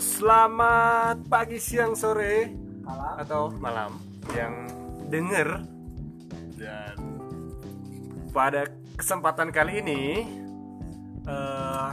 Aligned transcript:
selamat 0.00 1.28
pagi, 1.28 1.60
siang, 1.60 1.92
sore, 1.92 2.48
Malam. 2.80 3.14
atau 3.20 3.42
malam 3.60 3.92
yang 4.32 4.64
denger 5.12 5.60
dan 6.56 6.96
pada 8.32 8.64
kesempatan 8.96 9.52
kali 9.52 9.84
ini 9.84 10.02
eh, 11.28 11.90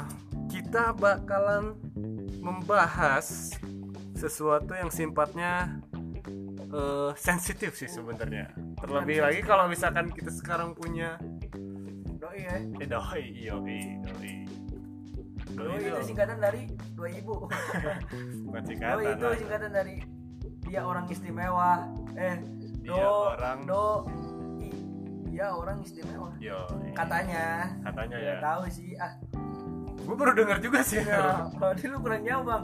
kita 0.47 0.95
bakalan 0.95 1.75
membahas 2.39 3.51
sesuatu 4.15 4.71
yang 4.71 4.87
sifatnya 4.87 5.83
eh, 6.63 7.11
sensitif 7.19 7.75
sih 7.75 7.91
sebenarnya. 7.91 8.55
Terlebih 8.79 9.19
lagi 9.19 9.43
kalau 9.43 9.67
misalkan 9.67 10.15
kita 10.15 10.31
sekarang 10.31 10.71
punya 10.71 11.19
Doi 12.17 12.39
ya. 12.39 12.55
eh, 12.55 12.87
doi, 12.87 13.23
yoi, 13.35 13.79
doi. 13.99 14.47
Doi 14.47 14.76
Doi 15.57 15.73
itu 15.75 15.89
itu 15.89 16.01
singkatan 16.05 16.37
dari 16.37 16.61
dua 16.93 17.09
ibu. 17.09 17.35
bukan 18.45 18.61
Doi 18.61 18.69
singkatan. 18.69 19.01
itu 19.09 19.25
lah. 19.25 19.35
singkatan 19.35 19.71
dari 19.73 19.95
dia 20.63 20.81
orang 20.83 21.05
istimewa. 21.07 21.71
Eh, 22.13 22.35
do 22.83 22.93
Dia 22.93 23.07
orang- 23.09 23.61
do 23.65 23.83
i. 24.59 24.69
Dia 25.27 25.47
orang 25.49 25.77
istimewa. 25.81 26.29
Yoi. 26.37 26.93
Katanya. 26.93 27.73
Katanya 27.81 28.17
Ya 28.17 28.29
ya. 28.29 28.39
tahu 28.39 28.63
sih. 28.69 28.93
Ah, 28.95 29.13
Gue 29.97 30.15
baru 30.15 30.31
dengar 30.33 30.63
juga 30.63 30.79
sih. 30.79 31.03
ya, 31.03 31.51
kalau 31.51 31.75
dulu 31.75 31.95
kurang 31.99 32.23
jauh, 32.23 32.39
Bang. 32.41 32.63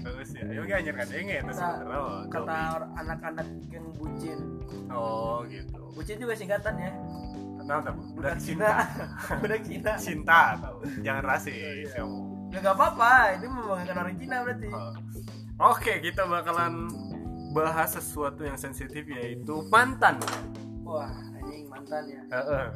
Terus 0.00 0.28
ya, 0.32 0.44
ya 0.48 0.72
anjir 0.72 0.94
kan 0.96 1.04
denge 1.04 1.36
itu 1.36 1.44
Kata, 1.44 1.60
sebenarnya. 1.60 1.98
Oh, 2.00 2.18
kata 2.32 2.58
anak-anak 2.96 3.46
yang 3.68 3.86
bucin. 3.92 4.38
Oh, 4.88 5.44
gitu. 5.44 5.80
Bucin 5.92 6.16
juga 6.16 6.32
singkatannya. 6.32 6.90
Nah, 7.60 7.64
nah, 7.66 7.76
udah 7.84 7.94
Budak 8.16 8.36
cinta. 8.40 8.88
Cina. 8.88 9.36
Budak 9.44 9.60
Cina. 9.68 9.92
Cinta 10.00 10.40
atau 10.56 10.80
jangan 11.04 11.24
rasis. 11.28 11.92
ya. 11.92 12.00
Ya 12.48 12.64
gak 12.64 12.76
apa-apa, 12.80 13.36
ini 13.36 13.46
membanggakan 13.46 13.96
orang 14.00 14.16
Cina 14.16 14.36
berarti. 14.40 14.68
Oh. 14.72 14.92
Oke, 15.74 16.00
kita 16.00 16.24
bakalan 16.24 16.88
bahas 17.52 17.92
sesuatu 17.92 18.40
yang 18.40 18.56
sensitif 18.56 19.04
yaitu 19.04 19.68
mantan. 19.68 20.16
Wah, 20.80 21.12
anjing 21.36 21.68
mantan 21.68 22.08
ya. 22.08 22.22
Heeh. 22.32 22.66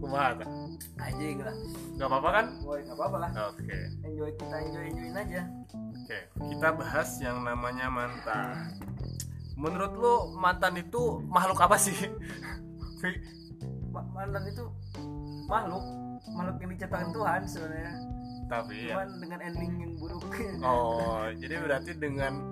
Kumaha? 0.00 0.40
Anjing 0.96 1.44
lah. 1.44 1.56
Gak 2.00 2.08
apa-apa 2.08 2.28
kan? 2.32 2.46
Woi, 2.64 2.80
gak 2.88 2.96
apa-apa 2.96 3.16
lah. 3.28 3.30
Oke. 3.52 3.76
Enjoy 4.08 4.30
kita 4.32 4.56
enjoy 4.56 4.84
enjoyin 4.88 5.16
aja. 5.20 5.42
Oke, 5.76 6.18
kita 6.32 6.68
bahas 6.72 7.08
yang 7.20 7.44
namanya 7.44 7.92
mantan. 7.92 8.80
Menurut 9.60 9.92
lu 10.00 10.14
mantan 10.40 10.80
itu 10.80 11.20
makhluk 11.28 11.60
apa 11.60 11.76
sih? 11.76 11.92
Mantan 13.90 14.44
itu 14.46 14.64
makhluk 15.50 15.82
makhluk 16.30 16.56
yang 16.62 16.70
diciptakan 16.76 17.10
Tuhan 17.10 17.40
sebenarnya 17.48 18.19
Tapi 18.50 18.76
ya. 18.82 18.98
cuman 18.98 19.08
dengan 19.16 19.40
ending 19.40 19.72
yang 19.78 19.92
buruk 19.94 20.26
Oh, 20.60 21.22
jadi 21.40 21.54
berarti 21.56 21.92
dengan 21.94 22.50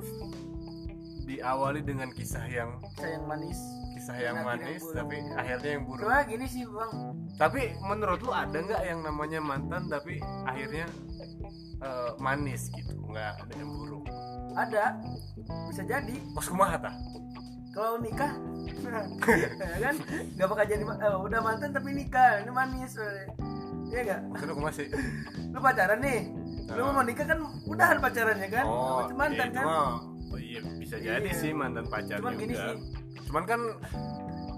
diawali 1.25 1.85
dengan 1.85 2.09
kisah 2.09 2.47
yang 2.47 2.81
sayang 2.97 3.29
manis 3.29 3.61
kisah 3.93 4.17
yang 4.17 4.41
manis 4.41 4.81
buruk. 4.81 4.97
tapi 4.97 5.17
akhirnya 5.37 5.71
yang 5.77 5.85
buruk. 5.85 6.01
cuma 6.01 6.19
gini 6.25 6.47
sih 6.49 6.65
bang 6.65 6.93
Tapi 7.37 7.63
menurut 7.83 8.19
lu 8.19 8.33
ada 8.33 8.57
nggak 8.57 8.83
yang 8.83 9.01
namanya 9.05 9.39
mantan 9.39 9.83
tapi 9.87 10.17
akhirnya 10.43 10.89
eh, 11.79 12.11
manis 12.17 12.73
gitu, 12.73 12.97
nggak 13.05 13.45
ada 13.45 13.53
yang 13.55 13.69
buruk? 13.69 14.09
ada 14.57 14.97
bisa 15.69 15.83
jadi 15.85 16.17
Pas 16.33 16.47
kumaha 16.49 16.77
tah? 16.81 16.95
kalau 17.71 18.01
nikah 18.01 18.33
ya 19.61 19.79
kan 19.85 19.95
nggak 20.33 20.49
bakal 20.49 20.65
jadi 20.65 20.81
eh, 20.83 21.19
udah 21.21 21.41
mantan 21.45 21.71
tapi 21.71 21.91
nikah 21.93 22.41
ini 22.41 22.51
manis 22.51 22.97
Iya 23.89 24.01
gak? 24.07 24.21
Maksudnya 24.27 24.55
kumaha 24.55 24.73
sih? 24.73 24.87
Lu 25.53 25.59
pacaran 25.59 25.99
nih 25.99 26.21
Lu 26.69 26.83
Ah. 26.83 26.93
mau 26.93 27.03
nikah 27.03 27.27
kan 27.27 27.39
udahan 27.65 27.97
pacarannya 27.99 28.49
kan? 28.49 28.65
Oh, 28.65 29.01
Itu 29.03 29.15
mantan 29.15 29.47
iya, 29.47 29.57
kan? 29.57 29.65
oh 29.65 29.95
iya 30.39 30.61
bisa 30.77 30.97
jadi 30.99 31.25
Iya. 31.25 31.33
sih 31.35 31.51
mantan 31.51 31.85
pacar 31.87 32.17
Cuman 32.19 32.35
gini 32.37 32.53
sih. 32.53 32.77
Cuman 33.25 33.45
kan 33.45 33.61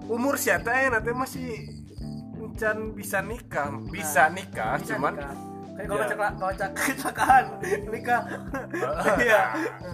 umur 0.05 0.35
siapa 0.35 0.67
ya 0.69 0.87
nanti 0.89 1.11
masih 1.13 1.47
encan 2.33 2.91
bisa 2.91 3.21
nikah, 3.21 3.69
bisa 3.87 4.27
nikah, 4.27 4.75
Bisa 4.75 4.91
cuman 4.91 5.13
nikah. 5.15 5.35
Kayak 5.71 5.87
kalau 5.87 6.03
cekla- 6.03 6.35
kalau 6.35 6.53
cek- 6.53 6.75
kecelakaan 6.83 7.45
nikah 7.87 8.21
Iya 9.17 9.41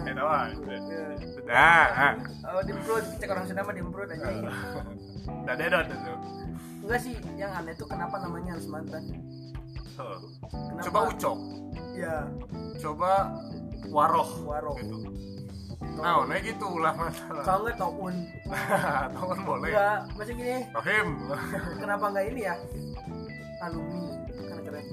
Itu. 0.50 1.40
Nah, 1.46 1.86
ah. 1.88 2.12
Oh, 2.50 2.60
dimprut, 2.60 3.04
cek 3.14 3.28
orang 3.30 3.44
Sunda 3.46 3.62
mah 3.62 3.72
dimprut 3.72 4.04
aja. 4.06 4.26
Udah 5.24 5.54
dedot 5.54 5.86
itu. 5.86 6.12
Enggak 6.88 7.04
sih, 7.04 7.14
yang 7.36 7.52
aneh 7.52 7.76
tuh 7.76 7.84
kenapa 7.84 8.16
namanya 8.16 8.56
harus 8.56 8.64
mantan? 8.64 9.04
Kenapa? 9.92 10.80
Coba 10.88 10.98
ucok, 11.12 11.38
Ya, 11.92 12.24
coba 12.80 13.10
waroh, 13.92 14.30
Waroh. 14.48 14.72
gitu. 14.80 14.96
Nah, 16.00 16.24
nah 16.24 16.38
gitu 16.40 16.80
lah 16.80 16.96
masalah. 16.96 17.44
kalau 17.44 17.60
enggak 17.68 17.76
taun. 17.76 18.14
Tahu 19.12 19.26
kan 19.28 19.40
boleh. 19.44 19.68
Enggak, 19.68 19.98
masih 20.16 20.32
gini. 20.32 20.56
Rohim. 20.72 21.08
Kenapa 21.84 22.04
enggak 22.08 22.24
ini 22.32 22.40
ya? 22.40 22.54
Alumni, 23.60 24.04
kan 24.48 24.58
keren. 24.64 24.86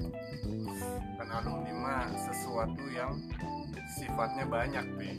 Kan 1.16 1.28
alumni 1.32 1.72
mah 1.72 2.04
sesuatu 2.12 2.84
yang 2.92 3.16
sifatnya 3.96 4.44
banyak, 4.44 4.84
Pi. 5.00 5.10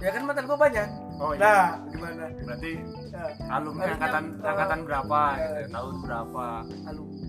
Ya 0.00 0.16
kan 0.16 0.24
mantan 0.24 0.48
gua 0.48 0.56
banyak. 0.56 0.88
Oh 1.20 1.36
Nah, 1.36 1.76
gimana? 1.92 2.32
Berarti 2.40 2.72
Ya, 3.10 3.26
alumni 3.50 3.82
Harusnya, 3.82 3.94
angkatan 3.98 4.24
angkatan 4.40 4.78
berapa 4.84 5.20
eh, 5.32 5.42
gitu, 5.60 5.72
tahun 5.72 5.94
berapa. 6.00 6.46
alumni. 6.86 7.26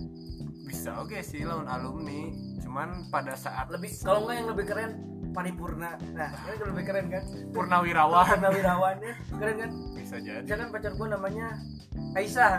Bisa 0.62 0.90
oke 0.96 1.18
sih 1.20 1.42
lawan 1.42 1.66
alumni, 1.66 2.20
cuman 2.58 2.88
pada 3.08 3.34
saat 3.34 3.66
Lebih 3.68 3.90
kalau 4.00 4.24
enggak 4.24 4.36
yang 4.36 4.48
lebih 4.48 4.64
keren 4.64 4.90
paripurna. 5.28 5.90
Nah, 6.12 6.30
ini 6.30 6.54
kan 6.54 6.66
lebih 6.68 6.84
keren 6.84 7.06
kan? 7.08 7.22
purnawirawan 7.50 8.26
Purnawirawan 8.30 8.96
ya, 8.98 9.12
keren 9.32 9.56
kan? 9.58 9.70
bisa 9.92 10.16
jadi. 10.18 10.40
Misalkan 10.40 10.68
pacar 10.70 10.92
gua 10.94 11.08
namanya 11.10 11.46
Aisyah. 12.12 12.52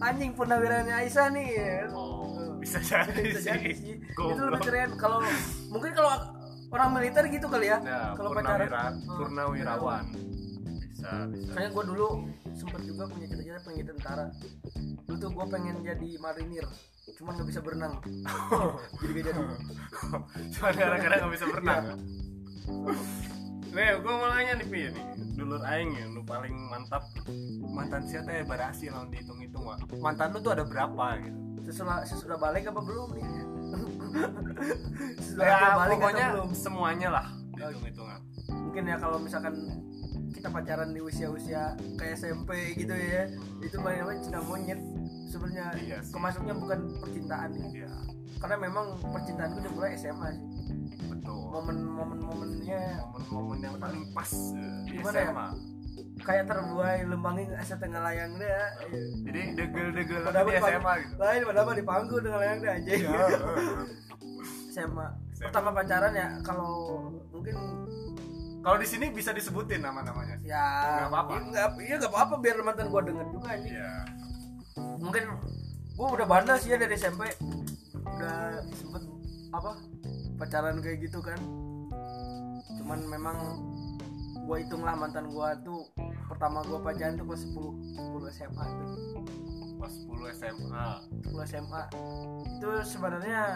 Anjing 0.00 0.32
purnawirawannya 0.32 0.94
Aisyah 0.96 1.26
nih. 1.30 1.48
Oh, 1.90 2.26
bisa 2.56 2.78
jadi 2.78 3.12
bisa 3.28 3.40
jadi 3.50 3.70
sih. 3.72 3.96
itu 4.00 4.42
lebih 4.42 4.62
keren 4.62 4.90
kalau 4.96 5.20
mungkin 5.68 5.92
kalau 5.92 6.12
orang 6.70 6.88
militer 6.92 7.24
gitu 7.28 7.46
kali 7.46 7.66
ya 7.66 7.78
Nah, 7.78 8.14
kalau 8.14 8.30
pacaran 8.32 8.68
Hmm. 8.96 9.16
purnawirawan. 9.16 10.04
Bisa, 11.00 11.12
bisa. 11.26 11.50
Soalnya 11.50 11.70
gue 11.70 11.84
dulu 11.88 12.08
sempet 12.52 12.80
juga 12.84 13.02
punya 13.08 13.26
cita-cita 13.26 13.58
pengen 13.62 13.76
jadi 13.78 13.88
tentara 13.90 14.24
dulu 15.00 15.16
tuh 15.16 15.30
gue 15.32 15.46
pengen 15.48 15.76
jadi 15.80 16.08
marinir 16.18 16.66
cuman 17.10 17.32
nggak 17.34 17.48
bisa 17.48 17.60
berenang 17.60 17.94
jadi 19.00 19.10
gak 19.10 19.24
jadi 19.26 19.40
Cuma 20.52 20.68
gara-gara 20.70 21.14
nggak 21.16 21.32
bisa 21.32 21.46
berenang. 21.48 21.84
Nih, 23.70 23.86
gue 23.96 24.12
mau 24.12 24.28
nanya 24.28 24.58
nih, 24.58 24.66
Pi, 24.66 24.80
nih. 24.90 25.04
Dulur 25.34 25.62
aing 25.62 25.90
ya, 25.94 26.04
lu 26.06 26.20
paling 26.20 26.52
mantap 26.68 27.06
mantan 27.64 28.02
siapa 28.04 28.28
ya 28.28 28.42
berhasil 28.42 28.90
lawan 28.90 29.08
dihitung-hitung, 29.08 29.62
Wak. 29.62 29.78
Mantan 29.96 30.30
lu 30.30 30.38
tuh 30.38 30.52
ada 30.52 30.62
berapa 30.62 31.06
gitu? 31.22 31.38
sesudah 31.60 32.02
sesudah 32.02 32.34
balik 32.34 32.66
apa 32.66 32.80
belum 32.80 33.14
nih 33.14 33.24
sesudah 35.22 35.44
Ya, 35.44 35.76
balik 35.76 35.96
pokoknya 35.98 36.26
belum 36.34 36.50
semuanya 36.50 37.08
lah 37.12 37.26
dihitung-hitungan. 37.52 38.20
mungkin 38.50 38.82
ya 38.86 38.96
kalau 38.98 39.18
misalkan 39.20 39.54
kita 40.40 40.48
pacaran 40.50 40.88
di 40.88 41.04
usia-usia 41.04 41.76
kayak 41.94 42.16
SMP 42.16 42.48
gitu 42.72 42.88
ya 42.90 43.28
itu 43.60 43.76
namanya 43.76 44.16
cinta 44.16 44.40
monyet 44.40 44.80
sebenarnya 45.28 45.66
Iya 45.76 45.98
sih. 46.00 46.10
kemasuknya 46.10 46.54
bukan 46.56 46.80
percintaan 46.96 47.50
ya 47.52 47.66
Iya, 47.76 47.90
karena 48.40 48.56
memang 48.58 48.86
percintaan 49.04 49.52
udah 49.52 49.70
mulai 49.70 49.92
SMA 49.94 50.28
sih 50.32 50.44
betul. 51.06 51.36
momen-momen 51.46 52.18
momennya 52.24 52.82
Momen-momen 53.12 53.58
yang 53.60 53.76
paling 53.76 54.02
pas 54.10 54.30
eh, 54.56 54.76
di 54.88 54.96
Gimana 54.96 55.12
ya? 55.12 55.28
SMA. 55.28 55.48
kayak 56.20 56.44
terbuai 56.46 56.98
lembangin 57.04 57.48
asa 57.52 57.74
tengah 57.76 58.00
layang 58.00 58.32
deh 58.34 58.48
ya 58.48 58.64
Jadi 59.22 59.40
degel-degel 59.54 60.20
di 60.24 60.52
SMA 60.56 60.92
gitu. 61.04 61.14
lain 61.16 61.40
padahal 61.44 61.76
di 61.76 61.84
panggung 61.84 62.22
dengan 62.22 62.38
layang 62.40 62.58
deh 62.58 62.72
aja 62.72 62.90
Iya. 62.90 63.12
SMA 64.72 65.06
pertama 65.44 65.68
pacaran 65.70 66.12
ya 66.12 66.28
kalau 66.40 66.72
mungkin 67.28 67.56
Kalau 68.60 68.76
di 68.76 68.84
sini 68.84 69.08
bisa 69.08 69.30
disebutin 69.30 69.80
nama-namanya. 69.80 70.36
ya 70.42 70.66
Nggak 71.00 71.08
apa-apa. 71.08 71.32
iya 71.32 71.40
nggak 71.42 71.68
iya 71.80 71.94
nggak 71.96 72.12
apa-apa 72.12 72.34
biar 72.38 72.56
mantan 72.60 72.86
gua 72.88 73.00
denger 73.00 73.26
juga 73.30 73.48
aja 73.50 73.64
Iya. 73.64 73.92
mungkin 74.96 75.22
gua 75.94 76.08
udah 76.12 76.26
bandel 76.26 76.56
sih 76.56 76.68
ya 76.68 76.76
dari 76.76 76.94
SMP 76.94 77.24
udah 77.96 78.36
sempet 78.70 79.02
apa 79.50 79.70
pacaran 80.36 80.78
kayak 80.78 81.00
gitu 81.02 81.18
kan 81.18 81.40
cuman 82.76 83.00
memang 83.06 83.36
gua 84.42 84.56
hitung 84.56 84.80
lah 84.80 84.92
mantan 84.94 85.28
gua 85.28 85.56
tuh 85.58 85.88
pertama 86.26 86.60
gua 86.62 86.80
pacaran 86.82 87.16
tuh 87.16 87.24
kelas 87.26 87.42
10 87.46 87.56
10 87.96 88.28
SMA 88.30 88.64
tuh 88.66 88.92
Pas 89.76 89.88
10 89.88 90.12
SMA. 90.30 90.86
10 91.24 91.48
SMA 91.48 91.82
itu 92.52 92.68
sebenarnya 92.84 93.32
ya, 93.32 93.48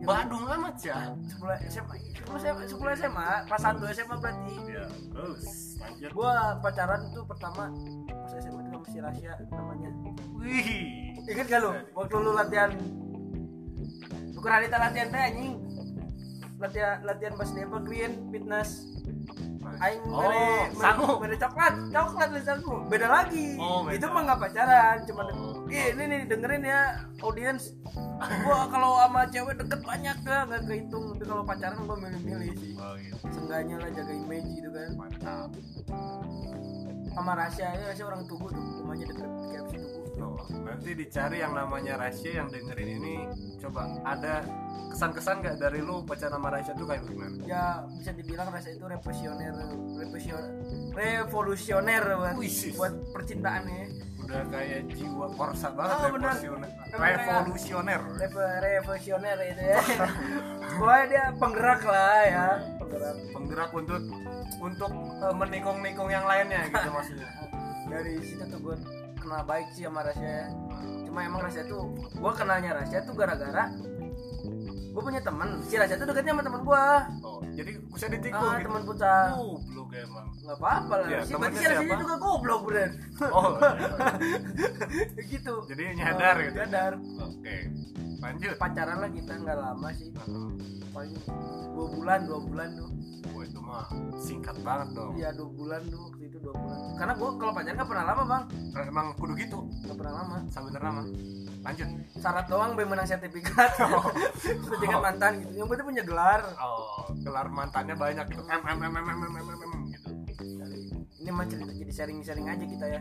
Badung 0.00 0.44
amat 0.48 0.76
ya. 0.80 1.10
10 1.10 1.42
SMA 1.68 1.96
10 2.16 2.28
SMA 2.38 2.62
10 2.66 2.98
SMA 2.98 3.26
pas 3.44 3.60
1 3.60 3.78
SMA 3.88 4.14
berarti 4.16 4.54
Iya, 4.64 4.84
terus 5.10 5.44
lanjut. 5.76 6.10
gua 6.12 6.32
pacaran 6.58 7.00
tuh 7.10 7.24
pertama 7.24 7.72
pas 8.06 8.32
SMA 8.34 8.60
itu 8.60 8.70
sama 8.70 8.86
si 8.86 8.98
Rasya 8.98 9.32
namanya 9.48 9.90
Wih. 10.34 10.68
inget 11.20 11.46
gak 11.46 11.60
lu 11.60 11.72
waktu 11.92 12.14
lu 12.16 12.30
latihan 12.32 12.70
bukan 14.32 14.50
hari 14.50 14.66
latihan 14.68 15.08
teh 15.08 15.22
anjing 15.24 15.52
latihan 16.56 16.96
latihan 17.02 17.32
pas 17.34 17.48
di 17.48 17.60
evergreen 17.60 18.12
fitness 18.28 18.70
aing 19.78 20.02
oh 20.04 20.18
mere 20.18 20.46
sangu 20.74 21.10
mere 21.18 21.36
coklat 21.36 21.74
coklat 21.88 22.28
lisanku 22.32 22.74
beda 22.88 23.06
lagi 23.06 23.54
Oh, 23.56 23.84
beda. 23.84 23.94
itu 23.94 24.06
mah 24.06 24.22
nggak 24.24 24.40
pacaran 24.40 24.96
cuma 25.04 25.22
Oh. 25.28 25.47
Ih, 25.68 25.92
ini 25.92 26.04
nih 26.08 26.20
dengerin 26.24 26.64
ya 26.64 26.80
audiens 27.20 27.76
gua 28.42 28.66
kalau 28.72 29.04
sama 29.04 29.28
cewek 29.28 29.54
deket 29.60 29.80
banyak 29.84 30.16
dah 30.24 30.48
nggak 30.48 30.62
kehitung. 30.64 31.04
Tapi 31.12 31.24
kalau 31.28 31.44
pacaran 31.44 31.80
gua 31.84 31.96
milih-milih 32.00 32.52
sih. 32.56 32.72
Oh 32.80 32.96
gitu. 32.96 33.16
Seenggaknya 33.28 33.76
lah 33.76 33.90
jaga 33.92 34.12
image 34.16 34.48
gitu 34.56 34.68
kan. 34.72 34.90
Mantap. 34.96 35.50
Sama 37.12 37.32
Rasya 37.36 37.66
ya 37.76 37.84
Rasya 37.92 38.04
orang 38.08 38.22
Tugu 38.24 38.48
tuh. 38.48 38.64
Rumahnya 38.80 39.06
deket 39.12 39.30
KFC 39.52 39.72
Tugu. 39.76 39.98
Oh, 40.18 40.40
nanti 40.66 40.90
dicari 40.98 41.38
yang 41.44 41.52
namanya 41.54 41.94
Rasya 42.00 42.30
yang 42.42 42.48
dengerin 42.48 42.90
ini 42.98 43.14
coba 43.62 43.86
ada 44.02 44.42
kesan-kesan 44.88 45.44
gak 45.44 45.56
dari 45.60 45.84
lu 45.84 46.02
pacaran 46.02 46.40
sama 46.40 46.48
Rasya 46.48 46.72
tuh 46.74 46.86
kayak 46.88 47.04
gimana? 47.06 47.36
ya 47.44 47.84
bisa 47.92 48.10
dibilang 48.16 48.48
Rasya 48.48 48.70
itu 48.74 48.84
revolusioner 48.88 49.52
revolusioner 50.00 50.48
revolusioner 50.96 52.02
buat, 52.16 52.34
buat 52.74 52.94
percintaan 53.12 53.62
ya 53.68 53.84
Udah 54.28 54.44
kayak 54.46 54.92
jiwa 54.92 55.26
korsa 55.32 55.72
banget 55.72 55.96
Oh, 55.96 56.04
revolusioner. 56.04 56.70
Revolusioner. 56.92 58.00
Revo- 58.14 58.58
revolusioner 58.60 59.36
itu 59.42 59.62
ya 59.64 59.80
dia 61.08 61.24
penggerak 61.34 61.80
lah 61.82 62.20
ya 62.22 62.46
penggerak 62.76 63.16
Penggerak 63.32 63.70
untuk 63.72 64.02
untuk 64.58 64.92
eh, 65.18 65.34
menikung-nikung 65.34 66.08
yang 66.08 66.24
lainnya 66.24 66.60
gitu 66.66 66.88
maksudnya. 66.88 67.28
dari 67.88 68.20
situ 68.20 68.44
tuh 68.44 68.60
gue 68.62 68.76
kenal 69.16 69.42
baik 69.42 69.72
sih 69.72 69.82
sama 69.82 70.04
Rasya 70.04 70.28
ya. 70.28 70.46
cuma 71.02 71.24
emang 71.24 71.40
Rasya 71.40 71.64
tuh 71.64 71.88
gue 71.96 72.32
kenalnya 72.34 72.76
Rasya 72.76 72.98
tuh 73.02 73.14
gara-gara 73.14 73.64
gue 74.88 75.02
punya 75.02 75.20
teman 75.20 75.56
si 75.62 75.74
Rasya 75.74 75.96
tuh 75.96 76.06
deketnya 76.06 76.32
sama 76.32 76.42
teman 76.42 76.60
gue 76.62 76.84
Oh, 77.24 77.40
jadi 77.48 77.70
bisa 77.80 78.06
ditikung 78.06 78.44
ah, 78.44 78.56
gitu. 78.56 78.68
teman 78.68 78.82
futsal 78.84 79.24
juga 79.88 80.04
emang 80.04 80.26
Gak 80.44 80.56
apa-apa 80.60 80.94
lah 81.00 81.08
ya, 81.08 81.20
sih 81.24 81.34
berarti 81.34 81.58
siapa? 81.64 81.94
juga 81.96 82.16
goblok 82.20 82.60
Bren 82.68 82.90
oh 83.32 83.52
gitu 85.32 85.54
jadi 85.64 85.82
nyadar 85.96 86.36
gitu 86.44 86.56
nyadar 86.60 86.92
oke 87.00 87.40
okay. 87.40 87.60
lanjut 88.20 88.54
pacaran 88.60 88.96
lah 89.00 89.10
kita 89.10 89.32
nggak 89.32 89.56
lama 89.56 89.88
sih 89.96 90.12
paling 90.92 91.16
dua 91.72 91.86
bulan 91.96 92.20
dua 92.28 92.40
bulan 92.44 92.68
tuh 92.76 92.90
Oh, 93.38 93.46
itu 93.46 93.60
mah 93.60 93.86
singkat 94.18 94.56
banget 94.66 94.98
dong 94.98 95.14
iya 95.14 95.30
dua 95.30 95.46
bulan 95.46 95.82
tuh 95.90 96.10
waktu 96.10 96.22
itu 96.26 96.38
dua 96.42 96.54
bulan 96.58 96.78
karena 96.98 97.12
gue 97.14 97.30
kalau 97.38 97.52
pacaran 97.54 97.76
nggak 97.76 97.90
pernah 97.90 98.04
lama 98.10 98.22
bang 98.24 98.44
emang 98.88 99.06
kudu 99.14 99.32
gitu 99.38 99.58
nggak 99.86 99.96
pernah 99.98 100.14
lama 100.22 100.36
sampai 100.50 100.70
lama. 100.74 101.02
lanjut 101.58 101.88
syarat 102.18 102.46
doang 102.50 102.72
menang 102.86 103.06
sertifikat 103.06 103.70
oh. 103.82 104.10
oh. 104.90 105.02
mantan 105.02 105.42
gitu 105.42 105.52
yang 105.54 105.68
penting 105.70 105.86
punya 105.86 106.02
gelar 106.06 106.40
oh 106.58 107.06
gelar 107.22 107.46
mantannya 107.50 107.94
banyak 107.94 108.26
M 108.26 108.62
M 108.62 108.78
M 108.78 108.94
M 108.94 109.06
M 109.06 109.20
M 109.22 109.34
M 109.38 109.48
M 109.54 109.67
ini 111.28 111.36
mah 111.36 111.44
cerita 111.44 111.68
jadi 111.68 111.92
sharing-sharing 111.92 112.48
aja 112.48 112.64
kita 112.64 112.86
ya 112.88 113.00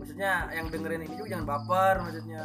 maksudnya 0.00 0.30
yang 0.56 0.72
dengerin 0.72 1.04
ini 1.04 1.14
juga 1.20 1.28
jangan 1.36 1.46
baper 1.46 1.94
maksudnya 2.00 2.42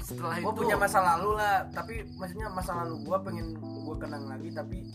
Setelah 0.00 0.40
gue 0.40 0.48
itu 0.48 0.58
punya 0.64 0.76
masa 0.80 0.98
lalu 1.04 1.30
lah 1.36 1.56
tapi 1.70 1.94
maksudnya 2.16 2.48
masa 2.48 2.72
lalu 2.82 3.04
gue 3.04 3.18
pengen 3.20 3.46
gue 3.60 3.96
kenang 4.00 4.24
lagi 4.32 4.48
tapi 4.48 4.88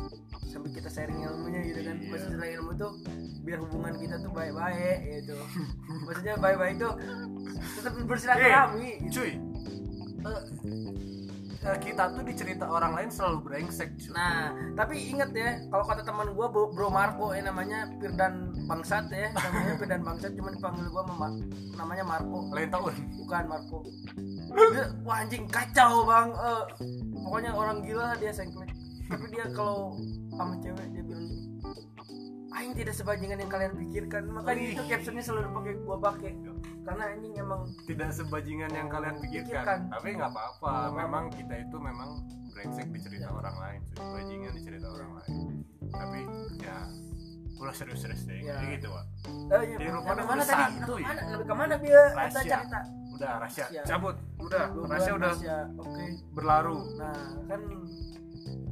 sambil 0.49 0.73
kita 0.73 0.89
sharing 0.89 1.21
ilmunya 1.21 1.61
gitu 1.61 1.79
kan 1.85 1.95
Iya. 1.95 2.09
maksudnya 2.09 2.47
ilmu 2.57 2.71
tuh 2.73 2.91
biar 3.45 3.59
hubungan 3.61 3.93
kita 4.01 4.15
tuh 4.17 4.31
baik-baik 4.33 4.97
gitu 5.21 5.37
maksudnya 6.09 6.33
baik-baik 6.41 6.75
tuh 6.81 6.93
tetap 7.77 7.93
bersilaturahmi 8.01 8.89
gitu. 9.05 9.13
cuy. 9.21 9.31
eh, 10.25 10.29
eh, 10.33 10.41
kita 11.81 12.13
tuh 12.13 12.21
dicerita 12.21 12.69
orang 12.69 12.93
lain 12.93 13.09
selalu 13.09 13.37
brengsek 13.41 13.97
cuy. 13.97 14.13
Nah, 14.13 14.53
tapi 14.77 15.01
inget 15.09 15.31
ya, 15.33 15.49
kalau 15.73 15.85
kata 15.89 16.05
teman 16.05 16.29
gue 16.37 16.47
bro, 16.53 16.69
bro 16.69 16.93
Marco 16.93 17.33
ya 17.33 17.41
namanya 17.41 17.89
Firdan 17.97 18.53
Bangsat 18.69 19.09
ya, 19.09 19.33
namanya 19.33 19.73
Firdan 19.81 20.01
Bangsat, 20.05 20.31
cuma 20.37 20.53
dipanggil 20.53 20.85
gue 20.85 21.03
mama, 21.09 21.27
namanya 21.73 22.03
Marco, 22.05 22.45
lain 22.53 22.69
tahun. 22.69 22.93
bukan 23.25 23.43
Marco. 23.49 23.77
Dia, 24.55 24.85
wah 25.01 25.25
anjing 25.25 25.49
kacau 25.49 26.05
bang, 26.05 26.29
Eh, 26.35 26.63
pokoknya 27.25 27.51
orang 27.57 27.81
gila 27.81 28.13
dia 28.21 28.29
sengklek. 28.29 28.69
Tapi 29.05 29.25
dia 29.33 29.45
kalau 29.53 29.97
sama 30.33 30.57
cewek 30.61 30.85
dia 30.93 31.03
bilang 31.05 31.29
Aing 32.55 32.73
tidak 32.73 32.95
sebajingan 32.95 33.37
yang 33.43 33.51
kalian 33.51 33.73
pikirkan 33.75 34.23
Makanya 34.31 34.79
itu 34.79 34.83
captionnya 34.87 35.21
selalu 35.21 35.49
pakai 35.53 35.73
gua 35.83 35.97
pakai 35.99 36.31
Karena 36.85 37.03
anjing 37.09 37.33
emang 37.35 37.61
Tidak 37.83 38.09
sebajingan 38.13 38.69
yang 38.69 38.87
kalian 38.87 39.15
pikirkan. 39.17 39.49
Pikirkan. 39.49 39.79
Tapi 39.89 40.07
nggak 40.13 40.29
apa-apa. 40.29 40.71
Memang 40.93 41.23
kita 41.33 41.53
itu 41.59 41.77
memang 41.77 42.09
brengsek 42.47 42.87
dicerita 42.87 43.27
orang 43.29 43.55
lain, 43.57 43.79
cuy. 43.91 44.05
Bajingan 44.13 44.51
dicerita 44.53 44.87
orang 44.87 45.11
lain. 45.17 45.33
Tapi 45.87 46.19
ya 46.61 46.77
ulah 47.55 47.73
serius-serius 47.73 48.23
deh. 48.23 48.37
Ya. 48.39 48.55
Kayak 48.55 48.69
gitu, 48.77 48.87
Pak. 48.89 49.05
Eh, 49.25 49.61
iya, 49.65 49.75
Di 49.75 49.85
rumah 49.87 50.03
sampai 50.03 50.13
ada 50.13 50.23
mana 50.23 50.43
satu 50.43 50.53
tadi? 50.53 50.61
ya? 50.61 50.75
Sampai 50.77 51.01
mana? 51.01 51.21
Sampai 51.25 51.45
ke 51.45 51.55
mana 51.55 51.73
dia 51.75 52.01
kita 52.05 52.15
Rahasia. 52.15 52.43
cerita? 52.53 52.79
Udah, 53.15 53.31
Rahasia. 53.39 53.65
cabut. 53.83 54.15
Udah, 54.37 54.63
bulan 54.69 54.99
udah 54.99 55.31
rahasia. 55.31 55.57
Oke 55.79 56.05
berlaru. 56.31 56.77
Nah 56.95 57.15
kan 57.47 57.61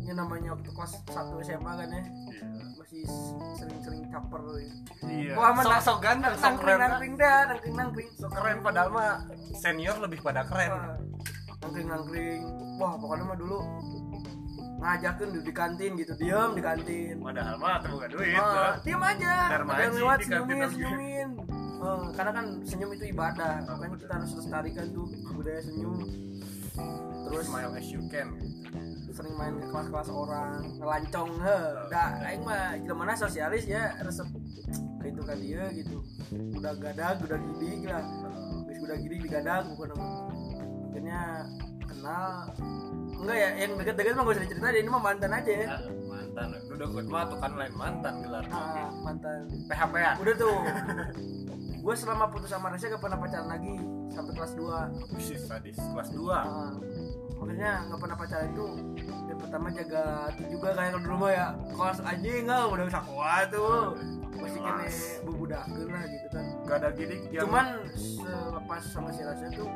yang 0.04 0.18
namanya 0.20 0.50
waktu 0.54 0.70
kelas 0.70 0.94
1 1.08 1.40
SMA 1.42 1.72
kan 1.74 1.88
ya 1.88 1.96
Iya. 1.96 2.04
Masih 2.76 3.02
sering-sering 3.54 4.04
caper 4.08 4.42
ya. 4.56 4.72
Iya. 5.04 5.34
Wah, 5.34 5.52
mana- 5.52 5.68
Sok-sok 5.76 5.98
ganteng, 6.00 6.34
sok 6.34 6.44
nangkring 6.44 6.68
keren. 6.70 6.82
nangkring 6.84 7.14
dah 7.16 7.38
nangkring 7.46 7.76
nangkring 7.76 8.10
Sok 8.14 8.32
keren 8.32 8.58
padahal 8.60 8.90
mah 8.90 9.12
senior 9.54 9.96
lebih 10.00 10.20
pada 10.20 10.42
keren. 10.44 10.72
nangkring 11.60 11.88
nangkring 11.88 12.42
wah 12.76 12.94
pokoknya 12.94 13.26
mah 13.26 13.38
dulu 13.38 13.60
ngajakin 14.76 15.28
di, 15.30 15.40
di 15.40 15.54
kantin 15.54 15.92
gitu 15.96 16.14
diam 16.14 16.52
di 16.52 16.62
kantin 16.62 17.16
Padahal 17.18 17.56
mah 17.56 17.80
tuh 17.80 17.90
bukan 17.94 18.10
duit. 18.10 18.36
Ah, 18.36 18.44
lah. 18.44 18.74
diam 18.82 19.00
aja 19.02 19.32
ada 19.54 19.64
yang 19.80 19.96
lewat 19.96 20.18
senyumin 20.22 20.58
senyumin 20.68 21.30
karena 22.14 22.32
kan 22.34 22.46
senyum 22.64 22.90
itu 22.92 23.06
ibadah 23.10 23.60
Ah, 23.62 23.76
makanya 23.76 23.96
kita 23.98 24.14
harus 24.14 24.32
lestarikan 24.34 24.86
tuh 24.92 25.06
budaya 25.30 25.62
senyum 25.62 25.96
terus 27.24 27.46
Smile 27.46 27.72
as 27.74 27.88
you 27.88 28.02
can. 28.10 28.28
Sering 29.14 29.36
main 29.38 29.54
ke 29.62 29.68
kelas-kelas 29.70 30.10
orang. 30.10 30.60
Ngelancong 30.82 31.32
he. 31.38 31.60
Dah 31.94 32.10
aing 32.26 32.42
mah 32.42 32.76
gimana 32.82 33.14
sosialis 33.14 33.70
ya 33.70 33.94
resep 34.02 34.26
itu 35.04 35.22
kan 35.22 35.38
dia 35.38 35.70
gitu. 35.78 36.02
Udah 36.58 36.74
gadag 36.82 37.22
udah 37.22 37.38
gidig 37.38 37.86
lah. 37.86 38.04
Geus 38.66 38.80
udah 38.82 38.98
gidig 38.98 39.20
digadag 39.30 39.70
bukan 39.78 39.94
akhirnya 40.90 41.22
kenal. 41.86 42.50
Enggak 43.24 43.38
ya 43.38 43.50
yang 43.56 43.72
deket-deket 43.80 44.14
mah 44.18 44.24
gak 44.26 44.34
usah 44.36 44.44
diceritain 44.44 44.76
ini 44.82 44.90
mah 44.90 45.04
mantan 45.06 45.32
aja 45.32 45.52
ya. 45.54 45.68
Ya, 45.70 45.78
mantan. 46.10 46.48
Udah 46.74 46.88
gue 46.90 47.04
mah 47.06 47.24
tuh 47.30 47.38
kan 47.38 47.52
lain 47.54 47.74
mantan 47.78 48.14
gelar. 48.26 48.44
ah, 48.50 48.90
mantan. 49.06 49.40
PHP-an. 49.70 50.16
udah 50.20 50.34
tuh. 50.36 50.58
Gue 51.84 52.00
selama 52.00 52.32
putus 52.32 52.48
sama 52.48 52.72
Rasya 52.72 52.96
gak 52.96 53.04
pernah 53.04 53.20
pacaran 53.20 53.52
lagi 53.52 53.76
sampai 54.08 54.32
kelas 54.40 54.56
2 54.56 55.20
Usis 55.20 55.42
sadis 55.44 55.76
kelas 55.76 56.10
2. 56.16 56.32
Ah, 56.32 56.72
makanya 57.44 57.72
nggak 57.92 58.00
pernah 58.00 58.16
pacaran 58.16 58.48
itu 58.56 58.68
yang 59.28 59.40
pertama 59.40 59.68
jaga 59.76 60.02
hati 60.32 60.44
juga 60.48 60.68
kayak 60.72 60.90
kalau 60.96 61.04
dulu 61.04 61.16
mah 61.20 61.32
ya 61.36 61.48
kelas 61.76 62.00
anjing 62.08 62.44
nggak 62.48 62.64
udah 62.72 62.86
bisa 62.88 63.02
kuat 63.04 63.46
tuh 63.52 63.84
masih 64.40 64.60
kene 64.60 64.88
bubudakeun 65.24 65.88
lah 65.92 66.04
gitu 66.08 66.28
kan 66.32 66.46
Gak 66.64 66.78
ada 66.80 66.90
yang 66.96 67.48
cuman 67.48 67.68
selepas 67.96 68.82
sama 68.88 69.10
si 69.12 69.22
Rasya 69.24 69.48
tuh 69.52 69.68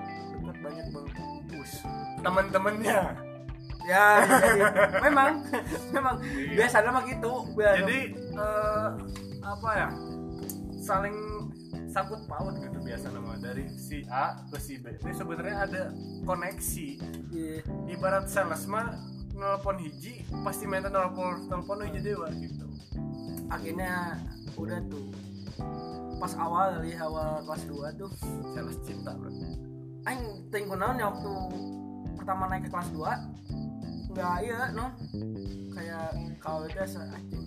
deket 0.47 0.57
banyak 0.63 0.85
banget 0.95 1.13
push. 1.51 1.75
Temen-temennya. 2.23 3.01
ya 3.91 4.19
jadi, 4.19 4.61
memang 4.99 5.47
memang 5.95 6.15
biasanya 6.55 6.89
mah 6.91 7.03
gitu 7.07 7.31
biasa. 7.55 7.77
Jadi 7.83 7.99
eh, 8.15 8.87
apa 9.43 9.69
ya? 9.75 9.89
Saling 10.79 11.15
sangkut 11.97 12.29
paut 12.29 12.53
gitu 12.61 12.77
biasa 12.77 13.09
nama 13.09 13.33
dari 13.41 13.65
si 13.73 14.05
A 14.13 14.45
ke 14.53 14.61
si 14.61 14.77
B. 14.77 14.93
Ini 15.01 15.17
sebenarnya 15.17 15.55
ada 15.65 15.83
koneksi. 16.29 16.87
Iya. 17.33 17.65
Ibarat 17.89 18.29
sales 18.29 18.69
mah 18.69 18.93
nelpon 19.33 19.81
hiji 19.81 20.21
pasti 20.45 20.69
minta 20.69 20.93
nelpon 20.93 21.49
nelpon 21.49 21.81
hiji 21.89 22.05
dewa 22.05 22.29
gitu. 22.37 22.69
akhirnya 23.47 24.19
udah 24.59 24.77
tuh 24.91 25.07
pas 26.19 26.35
awal 26.35 26.83
kali 26.83 26.91
awal 26.99 27.39
kelas 27.47 27.63
2 27.63 27.95
tuh 27.95 28.11
Sales 28.51 28.75
cinta 28.83 29.15
bro. 29.15 29.31
aing 30.03 30.51
teuing 30.51 30.67
kunaon 30.67 30.99
ya 30.99 31.07
waktu 31.07 31.31
pertama 32.19 32.51
naik 32.51 32.67
ke 32.67 32.69
kelas 32.75 32.91
2 32.91 34.11
enggak 34.11 34.35
iya 34.43 34.59
non 34.75 34.91
kayak 35.71 36.11
kau 36.43 36.67
itu 36.67 36.75
anjing 36.75 37.46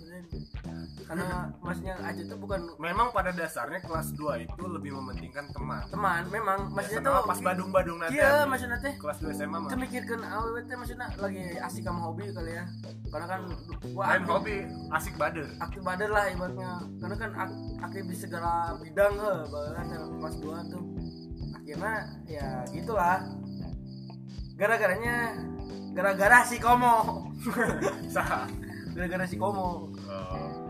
Karena 1.11 1.27
maksudnya 1.59 1.95
aja 1.99 2.21
tuh 2.23 2.39
bukan 2.39 2.59
Memang 2.79 3.11
pada 3.11 3.31
dasarnya 3.31 3.79
kelas 3.79 4.15
2 4.15 4.31
itu 4.41 4.63
lebih 4.65 4.95
mementingkan 4.95 5.43
teman. 5.51 5.83
teman 5.85 6.23
memang 6.29 6.71
maksudnya 6.71 7.03
Biasa 7.03 7.11
tuh 7.13 7.27
pas 7.27 7.39
badung-badung 7.41 7.97
nanti. 7.99 8.15
iya 8.15 8.47
maksudnya 8.47 8.79
teh 8.79 8.95
kelas 8.95 9.17
2 9.19 9.27
SMA 9.33 9.51
mah. 9.53 9.67
kita 9.67 9.75
mikirkan 9.77 10.19
awet 10.23 10.63
teh 10.63 10.77
maksudnya 10.77 11.07
lagi 11.13 11.43
asik 11.59 11.83
sama 11.83 11.99
hobi 12.01 12.31
kali 12.31 12.51
ya 12.53 12.63
karena 13.05 13.25
kan 13.27 13.41
Lain 13.43 14.23
aktif- 14.23 14.31
hobi 14.31 14.55
asik 14.89 15.13
bader. 15.15 15.47
aktif 15.59 15.81
badan 15.81 16.09
lah 16.09 16.25
ibaratnya 16.25 16.71
karena 16.97 17.15
kan 17.17 17.31
ak- 17.37 17.57
aktif 17.83 18.03
di 18.05 18.15
segala 18.15 18.51
bidang 18.77 19.13
he 19.13 19.33
bahkan 19.45 19.85
kelas 20.15 20.35
2 20.39 20.71
tuh 20.71 20.83
akhirnya 21.53 21.95
ya 22.25 22.47
gitulah 22.69 23.19
gara-garanya 24.53 25.15
gara-gara 25.91 26.39
si 26.45 26.55
komo 26.55 27.27
gara-gara 28.91 29.25
si 29.25 29.35
komo 29.35 29.91
Oh. 30.03 30.60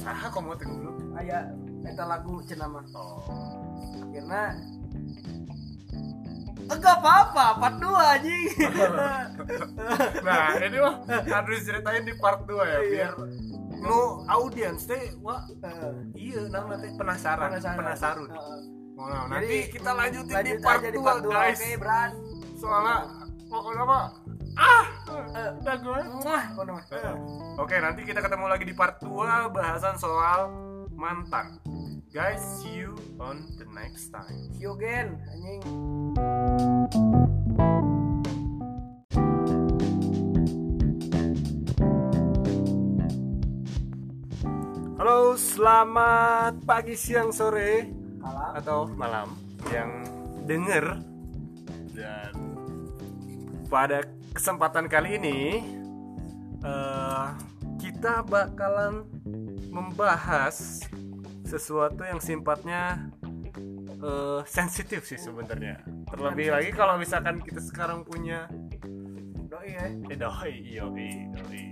Saha 0.00 0.26
komo 0.28 0.52
teh 0.54 0.64
goblok. 0.64 0.96
aya 1.14 1.52
eta 1.82 2.04
lagu 2.04 2.40
cenama 2.42 2.80
Oh. 2.92 3.20
karena 4.10 4.56
enggak 6.66 6.96
apa-apa 6.96 7.46
part 7.58 7.76
2 7.76 8.12
anjing 8.14 8.44
Nah, 10.26 10.46
ini 10.56 10.76
mah 10.78 10.94
harus 11.26 11.60
ceritain 11.62 12.02
di 12.02 12.14
part 12.16 12.44
2 12.44 12.52
ya 12.54 12.78
Iya. 12.78 12.78
biar 12.86 13.12
nu 13.80 14.00
audiens 14.26 14.84
teh 14.84 15.12
wah 15.18 15.44
Eh, 15.60 15.94
iya 16.14 16.40
nama 16.46 16.76
teh 16.76 16.92
penasaran, 16.94 17.50
penasaran. 17.58 18.28
Heeh. 18.28 18.60
Nah, 18.96 19.24
nanti 19.26 19.56
kita 19.70 19.90
lanjutin 19.90 20.34
lanjut 20.34 20.46
di 20.46 20.62
part 20.62 20.80
aja 20.80 20.90
2 20.90 21.24
dua, 21.24 21.32
guys. 21.34 21.58
oke 21.58 21.70
berat 21.76 22.12
Soalnya 22.54 22.96
pokoknya 23.48 23.82
apa? 23.82 24.00
Ah, 24.56 24.86
Eh, 25.30 25.50
udah 25.62 25.76
gue. 25.78 26.00
Wah, 26.22 26.44
kono 26.54 26.70
mah. 26.74 26.84
Oke, 27.56 27.76
nanti 27.78 28.02
kita 28.02 28.18
ketemu 28.18 28.46
lagi 28.46 28.64
di 28.64 28.74
part 28.74 28.98
2 28.98 29.50
bahasan 29.50 29.94
soal 29.94 30.50
mantan. 30.90 31.58
Guys, 32.10 32.42
see 32.58 32.82
you 32.82 32.98
on 33.22 33.46
the 33.54 33.66
next 33.70 34.10
time. 34.10 34.50
See 34.50 34.66
you 34.66 34.74
again, 34.74 35.14
anjing. 35.30 35.62
Halo, 45.00 45.34
selamat 45.34 46.60
pagi, 46.64 46.92
siang, 46.92 47.32
sore, 47.32 47.88
Malam. 48.20 48.50
atau 48.56 48.78
malam 48.90 49.28
yang 49.72 49.90
denger 50.44 51.00
dan 51.96 52.32
pada 53.66 54.04
kesempatan 54.30 54.86
kali 54.86 55.16
ini 55.16 55.38
eh, 56.60 57.26
kita 57.76 58.22
bakalan 58.22 59.04
membahas 59.68 60.84
sesuatu 61.42 62.02
yang 62.02 62.18
sifatnya 62.18 63.10
eh, 63.96 64.40
sensitif 64.46 65.04
sih 65.04 65.18
sebenarnya 65.18 65.82
terlebih 66.06 66.50
lagi 66.50 66.70
kalau 66.70 66.94
misalkan 66.96 67.38
kita 67.40 67.60
sekarang 67.60 68.02
punya 68.02 68.46
Doi 69.50 69.66
ya. 69.68 69.84
eh 70.08 70.16
doi 70.16 70.54
doi 70.70 71.10
doi 71.34 71.62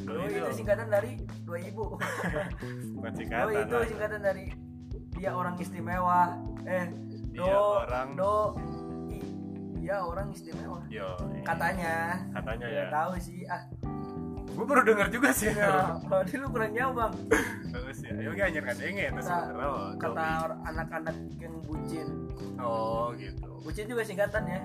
Doi 0.00 0.16
doi 0.16 0.26
itu 0.30 0.38
itu 0.40 0.52
singkatan 0.56 0.86
dari 0.88 1.12
dua 1.44 1.58
ibu. 1.60 1.98
bukan 2.96 3.10
Doi 3.10 3.18
singkatan 3.18 3.52
itu 3.60 3.74
lah. 3.74 3.86
singkatan 3.86 4.20
dari 4.22 4.44
dia 5.12 5.30
orang 5.34 5.54
istimewa. 5.58 6.40
Eh, 6.64 6.88
do 7.34 7.42
Dia 7.42 7.58
orang- 7.58 8.14
do 8.16 8.32
dia 9.90 10.06
orang 10.06 10.30
istimewa. 10.30 10.78
Yo, 10.86 11.18
Katanya. 11.42 12.22
katanya 12.30 12.66
Ya 12.70 12.78
ya 12.78 12.94
tahu 12.94 13.12
sih. 13.18 13.42
Ah, 13.50 13.66
gue 14.46 14.62
baru 14.62 14.86
denger 14.86 15.08
juga 15.10 15.34
sih 15.34 15.50
ya, 15.50 15.98
dia 16.30 16.36
lu 16.38 16.46
kurang 16.54 16.70
Bang. 16.94 17.10
Bagus 17.74 17.98
ya. 18.06 18.14
Ayo 18.14 18.30
gak 18.38 18.54
anjir 18.54 18.62
Kata, 19.18 19.26
sebenarnya. 19.26 19.66
oh, 19.66 19.88
kata 19.98 20.26
anak-anak 20.62 21.16
yang 21.42 21.54
bucin. 21.66 22.08
Oh 22.62 23.10
gitu. 23.18 23.50
Bucin 23.66 23.90
juga 23.90 24.06
singkatan 24.06 24.46
ya. 24.46 24.62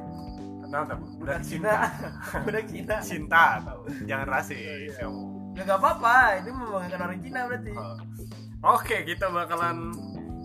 Kenal 0.61 0.81
tak? 0.85 0.97
Budak 1.17 1.41
cinta. 1.41 1.73
Cina. 1.73 1.89
Budak 2.45 2.65
Cina. 2.69 2.95
Cinta 3.01 3.43
tau. 3.65 3.81
Jangan 4.05 4.27
rasis 4.29 4.93
kamu. 5.01 5.21
Ya 5.57 5.61
gak 5.65 5.79
apa-apa, 5.81 6.15
ini 6.37 6.49
membanggakan 6.53 7.01
orang 7.01 7.19
Cina 7.25 7.39
berarti. 7.49 7.73
Oh. 7.73 7.97
Oke, 8.77 8.97
kita 9.09 9.33
bakalan 9.33 9.89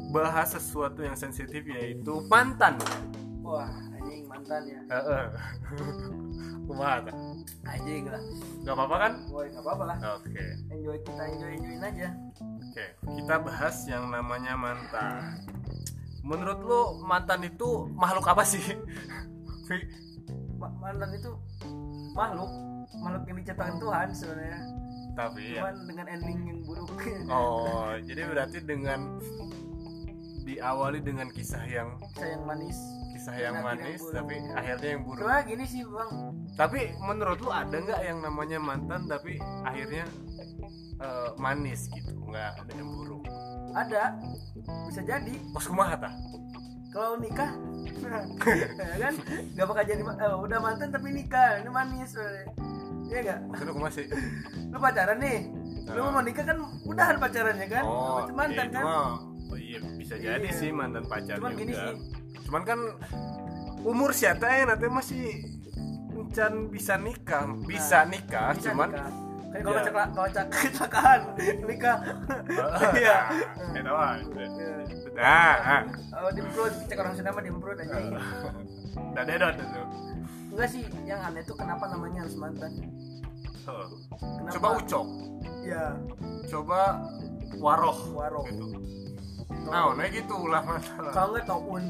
bahas 0.08 0.56
sesuatu 0.56 1.04
yang 1.04 1.20
sensitif 1.20 1.68
yaitu 1.68 2.24
mantan. 2.32 2.80
Wah, 3.44 3.89
anjing 4.10 4.26
mantan 4.26 4.62
ya. 4.66 4.80
Heeh. 4.90 5.24
Kumaha 6.66 6.96
tak? 7.06 7.14
Anjing 7.62 8.04
lah. 8.10 8.22
Gak 8.66 8.74
apa-apa 8.74 8.96
kan? 8.98 9.12
Boy, 9.30 9.46
gak 9.54 9.62
apa-apa 9.62 9.84
lah. 9.86 9.96
Oke. 10.18 10.44
Enjoy 10.74 10.98
kita 11.06 11.22
enjoy 11.30 11.50
enjoyin 11.54 11.82
aja. 11.86 12.08
Oke, 12.42 12.86
kita 13.06 13.34
bahas 13.38 13.76
yang 13.86 14.10
namanya 14.10 14.54
mantan. 14.58 15.46
Menurut 16.26 16.58
lu 16.62 16.80
mantan 17.06 17.46
itu 17.46 17.86
makhluk 17.94 18.26
apa 18.26 18.42
sih? 18.42 18.62
Ma- 20.58 20.74
mantan 20.82 21.14
itu 21.14 21.30
makhluk 22.12 22.50
makhluk 23.00 23.22
yang 23.30 23.38
diciptakan 23.38 23.76
Tuhan 23.78 24.08
sebenarnya 24.10 24.58
Tapi 25.14 25.42
ya. 25.54 25.62
cuman 25.62 25.74
dengan 25.86 26.06
ending 26.10 26.38
yang 26.42 26.58
buruk 26.66 26.90
Oh, 27.30 27.94
jadi 28.02 28.26
berarti 28.26 28.58
dengan 28.66 29.22
diawali 30.42 30.98
dengan 31.00 31.30
kisah 31.30 31.62
yang 31.70 32.02
sayang 32.18 32.42
manis 32.44 32.76
kisah 33.20 33.34
yang 33.36 33.44
yang 33.52 33.56
manis 33.62 34.00
buruk. 34.00 34.14
tapi 34.14 34.34
akhirnya 34.50 34.88
yang 34.90 35.02
buruk. 35.04 35.20
cuma 35.20 35.36
gini 35.44 35.64
sih 35.64 35.82
bang 35.84 36.10
Tapi 36.52 36.80
menurut 36.98 37.38
lu 37.38 37.50
ada 37.50 37.76
nggak 37.76 38.00
yang 38.02 38.18
namanya 38.20 38.58
mantan 38.58 39.00
tapi 39.06 39.32
akhirnya 39.62 40.04
eh, 40.98 41.28
manis 41.36 41.80
gitu, 41.90 42.12
nggak 42.22 42.50
ada 42.58 42.72
yang 42.74 42.90
buruk? 42.90 43.22
ada 43.70 44.02
bisa 44.88 45.00
jadi 45.00 45.34
Pas 45.52 45.62
kumaha 45.62 45.94
tah? 45.96 46.14
kalau 46.90 47.14
nikah 47.16 47.54
ya 48.82 48.96
kan 49.00 49.14
gak 49.52 49.62
bakal 49.64 49.84
jadi 49.84 50.02
eh, 50.02 50.36
udah 50.36 50.58
mantan 50.58 50.88
tapi 50.88 51.08
nikah 51.12 51.60
ini 51.60 51.68
manis 51.68 52.10
sebenarnya 52.10 52.46
Iya 53.04 53.18
gak? 53.24 53.38
Maksudnya 53.44 53.72
kumaha 53.72 53.92
sih? 53.92 54.06
Lu 54.66 54.78
pacaran 54.78 55.18
nih 55.18 55.38
Lu 55.88 56.00
Ah. 56.00 56.10
mau 56.10 56.22
nikah 56.22 56.44
kan 56.44 56.58
udahan 56.84 57.16
pacarannya 57.16 57.66
kan? 57.66 57.82
Oh, 57.82 58.22
mantan 58.30 58.66
iya, 58.66 58.74
kan? 58.76 58.84
Oh 58.86 59.10
iya 59.52 59.78
bisa 59.94 60.14
jadi 60.14 60.38
Iya. 60.40 60.54
sih 60.56 60.70
mantan 60.70 61.02
pacar 61.04 61.34
Cuman 61.36 61.50
juga. 61.52 61.60
gini 61.60 61.72
sih. 61.74 61.94
Cuman 62.50 62.66
kan 62.66 62.80
umur 63.80 64.10
siapa 64.10 64.42
ya 64.50 64.66
nanti 64.66 64.90
masih 64.90 65.38
encan 66.10 66.66
bisa 66.66 66.98
nikah, 66.98 67.46
bisa 67.62 68.02
nikah, 68.04 68.50
Bisa 68.52 68.74
cuman 68.74 68.90
nikah. 68.90 69.10
Kayak 69.50 69.62
kalau 69.62 69.70
Iya. 69.72 69.86
cekla- 69.86 70.10
kalau 70.12 70.28
cek 70.28 70.46
kecelakaan 70.66 71.20
nikah. 71.64 71.96
Iya. 72.98 73.18
Itu 73.70 73.90
mah. 73.92 74.12
Nah, 75.12 75.54
ah. 75.60 75.82
Oh, 76.18 76.30
dimprut, 76.30 76.74
cek 76.86 76.98
orang 76.98 77.14
Sunda 77.14 77.30
mah 77.30 77.42
dimprut 77.42 77.78
aja. 77.78 77.98
Udah 79.10 79.24
dedot 79.24 79.54
itu. 79.54 79.82
Enggak 80.50 80.68
sih, 80.68 80.82
yang 81.02 81.22
aneh 81.22 81.42
tuh 81.42 81.54
kenapa 81.54 81.86
namanya 81.86 82.26
harus 82.26 82.34
mantan? 82.34 82.74
Kenapa? 83.62 84.50
Coba 84.50 84.68
ucok, 84.76 85.06
Ya, 85.62 85.94
coba 86.46 86.80
waroh, 87.56 87.98
Waroh. 88.10 88.42
gitu. 88.46 88.66
Nah, 89.50 89.94
nah 89.94 90.06
gitu 90.10 90.36
lah 90.50 90.62
masalah. 90.62 91.12
kalau 91.14 91.28
enggak 91.34 91.46
taun. 91.46 91.82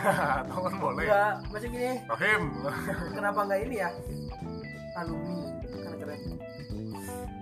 Tahu 0.48 0.60
kan 0.64 0.74
boleh. 0.80 1.04
Enggak, 1.04 1.34
masih 1.52 1.68
gini. 1.68 1.90
Rahim. 2.08 2.42
Kenapa 3.12 3.40
enggak 3.44 3.60
ini 3.66 3.76
ya? 3.80 3.90
Alumni 4.96 5.40
kan 5.84 5.94
keren. 6.00 6.20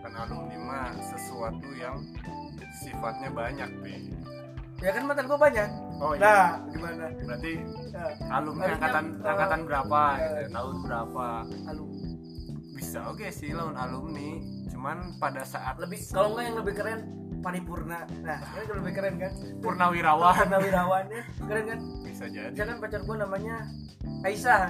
Kan 0.02 0.12
alumni 0.18 0.56
mah 0.58 0.88
sesuatu 0.98 1.68
yang 1.78 1.96
sifatnya 2.82 3.30
banyak, 3.30 3.70
Pi. 3.82 3.94
Ya 4.82 4.90
kan 4.90 5.02
mantan 5.06 5.30
gua 5.30 5.38
banyak. 5.38 5.68
Oh 6.02 6.12
Nah, 6.18 6.58
gimana? 6.74 7.06
Berarti 7.22 7.52
Ya, 7.94 8.10
alumni 8.26 8.74
angkatan 8.74 9.06
eh, 9.22 9.30
angkatan 9.30 9.60
berapa 9.70 10.02
ya, 10.02 10.18
gitu, 10.18 10.34
gitu. 10.34 10.50
tahun 10.50 10.76
berapa. 10.82 11.26
alumni. 11.70 12.08
Bisa 12.74 12.98
oke 13.06 13.26
sih 13.30 13.54
lawan 13.54 13.78
alumni, 13.78 14.42
cuman 14.66 15.14
pada 15.22 15.46
saat 15.46 15.78
Lebih 15.78 16.02
kalau 16.10 16.34
enggak 16.34 16.44
yang 16.50 16.56
lebih 16.58 16.74
keren 16.74 17.00
paripurna. 17.44 17.98
Nah, 18.24 18.38
ini 18.56 18.72
lebih 18.72 18.92
keren 18.96 19.14
kan? 19.20 19.32
purnawirawan 19.60 20.34
Purnawirawannya 20.48 21.20
keren 21.44 21.64
kan? 21.68 21.80
bisa 22.00 22.24
jadi. 22.32 22.50
Misalkan 22.56 22.76
pacar 22.80 23.00
gua 23.04 23.16
namanya 23.28 23.56
Aisyah. 24.24 24.60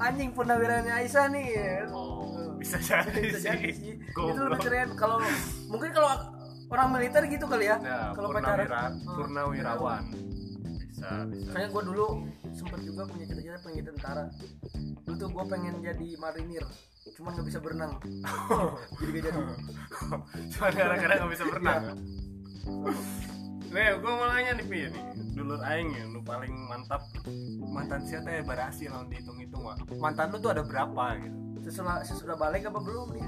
Anjing 0.00 0.30
purnawirawannya 0.32 0.94
Aisyah 1.04 1.24
nih. 1.28 1.48
Oh, 1.92 2.56
bisa 2.56 2.80
jadi 2.80 3.12
Bisa 3.28 3.52
jadi 3.52 3.70
sih. 3.76 4.00
Itu 4.00 4.40
lebih 4.48 4.60
keren 4.64 4.88
kalau 4.96 5.20
mungkin 5.68 5.92
kalau 5.92 6.10
orang 6.72 6.88
militer 6.96 7.22
gitu 7.28 7.44
kali 7.44 7.68
ya. 7.68 7.76
Nah, 7.76 8.16
kalau 8.16 8.32
pacaran. 8.32 8.64
Hmm. 8.96 9.16
purnawirawan. 9.20 10.04
Bisa, 10.88 11.08
bisa. 11.28 11.50
Soalnya 11.52 11.68
gue 11.68 11.82
dulu 11.92 12.06
sempet 12.56 12.80
juga 12.86 13.02
punya 13.10 13.24
cita-cita 13.28 13.58
pengen 13.60 13.76
jadi 13.82 13.88
tentara. 13.92 14.24
Dulu 15.04 15.14
tuh 15.18 15.28
gue 15.28 15.44
pengen 15.50 15.74
jadi 15.84 16.08
marinir, 16.16 16.64
cuman 17.10 17.30
nggak 17.34 17.46
bisa 17.50 17.58
berenang. 17.58 17.92
jadi 19.02 19.10
gak 19.10 19.22
jadi. 19.26 19.40
Cuma 20.54 20.66
gara-gara 20.70 21.12
nggak 21.18 21.32
bisa 21.34 21.44
berenang. 21.44 21.82
Iya. 21.82 21.92
Nih, 23.72 23.88
gue 23.96 24.12
mau 24.12 24.28
nanya 24.28 24.52
nih, 24.60 24.66
Pi, 24.68 24.78
nih. 24.84 25.02
Dulur 25.32 25.60
aing 25.64 25.90
ya, 25.96 26.04
lu 26.06 26.20
paling 26.20 26.52
mantap 26.68 27.08
mantan 27.64 28.04
siapa 28.04 28.28
ya 28.28 28.44
berhasil 28.44 28.84
lawan 28.92 29.08
dihitung-hitung 29.08 29.64
Wak. 29.64 29.80
Mantan 29.96 30.28
lu 30.28 30.38
tuh 30.38 30.52
ada 30.52 30.60
berapa 30.60 31.04
gitu? 31.18 31.36
Sesudah 31.64 32.04
sesudah 32.04 32.36
balik 32.36 32.68
apa 32.68 32.76
belum 32.78 33.16
nih? 33.16 33.24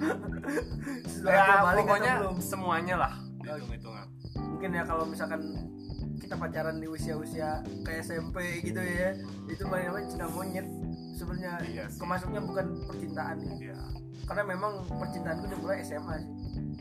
sesudah 1.12 1.28
Ya, 1.28 1.60
balik 1.60 1.84
pokoknya 1.84 2.12
belum? 2.24 2.36
semuanya 2.40 2.96
lah 2.96 3.12
dihitung-hitungan. 3.44 4.06
Mungkin 4.56 4.70
ya 4.72 4.82
kalau 4.88 5.04
misalkan 5.04 5.40
kita 6.24 6.34
pacaran 6.40 6.80
di 6.80 6.88
usia-usia 6.88 7.60
kayak 7.84 8.00
SMP 8.00 8.64
gitu 8.64 8.80
ya, 8.80 9.12
itu 9.44 9.60
namanya 9.68 10.08
cinta 10.08 10.26
monyet. 10.32 10.64
Sebenarnya 11.20 11.52
Iya 11.62 11.84
sih. 11.86 11.98
kemasuknya 11.98 12.40
bukan 12.40 12.66
percintaan 12.84 13.36
ya. 13.38 13.52
Iya, 13.60 13.78
Karena 14.24 14.42
memang 14.46 14.72
percintaan 14.88 15.38
udah 15.38 15.58
mulai 15.58 15.78
SMA 15.82 16.14
sih. 16.18 16.30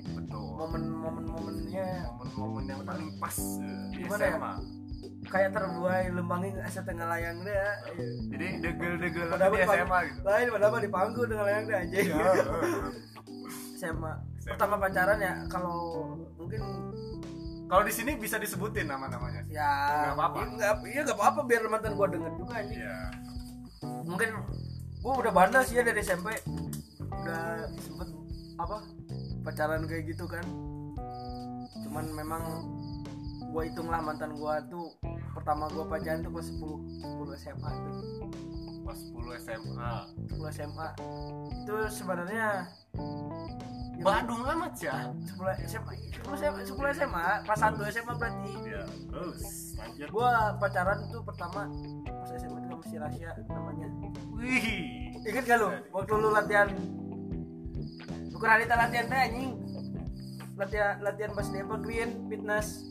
betul. 0.10 0.48
Momen-momen 0.56 1.26
momennya 1.26 1.88
Momen-momen 2.14 2.64
yang 2.66 2.82
paling 2.84 3.10
pas 3.18 3.36
eh, 3.36 3.84
di 3.92 3.98
Gimana 4.02 4.24
ya? 4.24 4.32
SMA. 4.34 4.54
kayak 5.22 5.52
terbuai 5.52 6.04
lembangin 6.10 6.54
setengah 6.66 7.06
layang 7.06 7.38
deh 7.40 7.52
ya 7.52 7.72
jadi 8.30 8.48
degel-degel 8.58 9.30
di 9.30 9.60
SMA 9.62 10.00
gitu 10.08 10.20
lain 10.24 10.48
padahal 10.50 10.80
di 10.80 10.90
pangku 10.90 11.22
dengan 11.24 11.44
layang 11.46 11.66
deh 11.66 11.78
anjing 11.78 12.08
Iya. 12.10 12.24
SMA 13.76 14.12
pertama 14.44 14.76
pacaran 14.78 15.20
ya 15.20 15.34
kalau 15.46 15.78
mungkin 16.34 16.62
kalau 17.66 17.84
di 17.84 17.94
sini 17.94 18.16
bisa 18.16 18.36
disebutin 18.36 18.88
nama-namanya 18.88 19.46
ya 19.46 19.70
Nggak 20.10 20.16
apa-apa. 20.18 20.40
iya 20.84 21.02
nggak 21.04 21.16
apa-apa 21.16 21.40
biar 21.46 21.62
mantan 21.68 21.94
gua 21.94 22.08
denger 22.10 22.32
juga 22.36 22.54
anjing 22.56 22.80
iya 22.80 22.98
mungkin 24.10 24.30
gua 25.06 25.14
udah 25.22 25.32
bandel 25.32 25.62
sih 25.62 25.78
ya 25.78 25.86
dari 25.86 26.02
SMP 26.02 26.34
udah 27.14 27.70
sempet 27.78 28.10
apa 28.58 28.78
pacaran 29.46 29.86
kayak 29.86 30.10
gitu 30.10 30.26
kan. 30.26 30.44
Cuman 31.86 32.06
memang 32.18 32.44
gua 33.54 33.62
hitung 33.70 33.88
lah 33.88 34.02
mantan 34.02 34.34
gua 34.34 34.60
tuh 34.68 34.90
pertama 35.38 35.70
gua 35.70 35.86
pacaran 35.86 36.26
tuh 36.26 36.34
kelas 36.34 36.50
10 36.58 37.06
10 37.06 37.44
SMA 37.46 37.72
tuh. 37.72 37.98
Pas 38.84 38.98
10 38.98 39.46
SMA 39.46 39.92
10 40.34 40.58
SMA 40.58 40.88
itu 41.54 41.76
sebenarnya 41.94 42.66
Badung 44.00 44.48
amat 44.48 44.80
ya? 44.80 45.12
10 45.12 45.68
SMA 45.68 45.92
10 46.24 46.40
SMA 46.40 46.60
10 46.64 46.98
SMA 46.98 47.26
kelas 47.44 47.60
1 47.68 47.94
SMA 47.94 48.14
berarti. 48.16 48.52
Iya 48.64 48.84
terus 49.12 49.42
lanjut. 49.76 50.08
Gua 50.10 50.56
pacaran 50.56 51.00
tuh 51.12 51.22
pertama 51.22 51.68
pas 52.08 52.30
SMA 52.32 52.58
itu 52.64 52.69
sama 52.80 52.88
si 52.88 52.96
Rasya 52.96 53.30
namanya. 53.52 53.88
Wih. 54.40 54.68
Ingat 55.28 55.44
gak 55.44 55.58
lu? 55.60 55.70
Waktu 55.92 56.14
lu 56.16 56.30
latihan 56.32 56.68
bukan 58.32 58.48
hari 58.48 58.64
latihan 58.72 59.06
teh 59.12 59.20
anjing. 59.20 59.52
Latihan 60.56 60.96
latihan 61.04 61.32
pas 61.36 61.48
dia 61.52 61.64
green 61.68 62.10
fitness. 62.32 62.88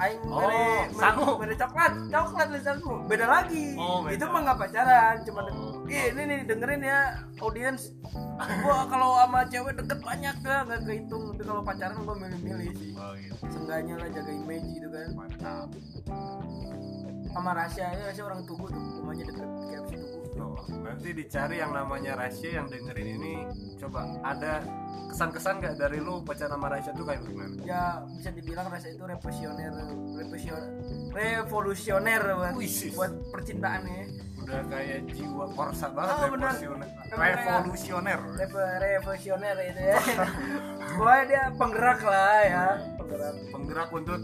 Aing 0.00 0.20
oh 0.28 0.44
mere 0.44 0.92
sangu. 0.92 1.40
mere 1.40 1.54
coklat. 1.56 1.92
Coklat 2.12 2.48
lisanku 2.52 2.92
beda 3.08 3.24
lagi. 3.24 3.72
Oh, 3.80 4.04
beda. 4.04 4.20
itu 4.20 4.24
mah 4.28 4.40
nggak 4.44 4.58
pacaran 4.60 5.16
cuma 5.24 5.40
Oh. 5.50 5.82
Ih, 5.90 6.14
ini 6.14 6.22
nih 6.22 6.38
dengerin 6.46 6.86
ya 6.86 7.26
audiens 7.42 7.90
gua 8.62 8.86
kalau 8.86 9.18
sama 9.18 9.42
cewek 9.50 9.74
deket 9.74 9.98
banyak 10.04 10.34
gak 10.44 10.60
nggak 10.68 10.80
kehitung. 10.84 11.34
Tapi 11.34 11.42
kalau 11.42 11.62
pacaran 11.64 12.04
gua 12.04 12.16
milih-milih 12.20 12.70
sih. 12.76 12.92
Oh 12.94 13.16
gitu. 13.16 13.34
Seenggaknya 13.48 13.94
lah 13.96 14.08
jaga 14.12 14.32
image 14.32 14.66
gitu 14.76 14.88
kan. 14.92 15.08
Mantap 15.16 15.68
sama 17.30 17.50
Rasya 17.52 17.84
ya 17.94 18.02
Rasya 18.06 18.22
orang 18.26 18.40
tugu 18.44 18.66
tuh 18.66 18.82
rumahnya 19.00 19.24
deket 19.26 19.46
KFC 19.70 19.92
tugu 19.96 20.18
Tuh, 20.30 20.56
nanti 20.80 21.08
dicari 21.12 21.56
yang 21.58 21.72
namanya 21.74 22.16
Rasya 22.16 22.62
yang 22.62 22.66
dengerin 22.66 23.08
ini 23.18 23.34
coba 23.76 24.06
ada 24.22 24.62
kesan-kesan 25.10 25.58
nggak 25.58 25.74
dari 25.74 25.98
lu 25.98 26.22
pacaran 26.22 26.54
sama 26.54 26.70
Rasya 26.70 26.90
tuh 26.94 27.02
kayak 27.02 27.26
gimana? 27.26 27.58
Ya 27.66 27.98
bisa 28.06 28.30
dibilang 28.30 28.70
Rasya 28.70 28.94
itu 28.94 29.04
revolusioner 29.04 29.72
revolusioner 30.14 30.70
revolusioner 31.10 32.22
buat, 32.30 32.54
buat 32.94 33.12
percintaan 33.34 33.82
ya. 33.84 34.04
Udah 34.40 34.60
kayak 34.66 34.98
jiwa 35.12 35.44
korsa 35.52 35.86
banget 35.92 36.14
Oh, 36.14 36.22
revolusioner. 36.24 36.88
Revolusioner. 37.10 38.18
Revo- 38.38 38.76
revolusioner 38.80 39.56
itu 39.66 39.82
ya. 39.82 39.98
Pokoknya 40.96 41.22
dia 41.26 41.42
penggerak 41.54 42.00
lah 42.02 42.38
ya 42.46 42.64
penggerak. 42.96 43.34
Penggerak 43.50 43.88
untuk 43.90 44.20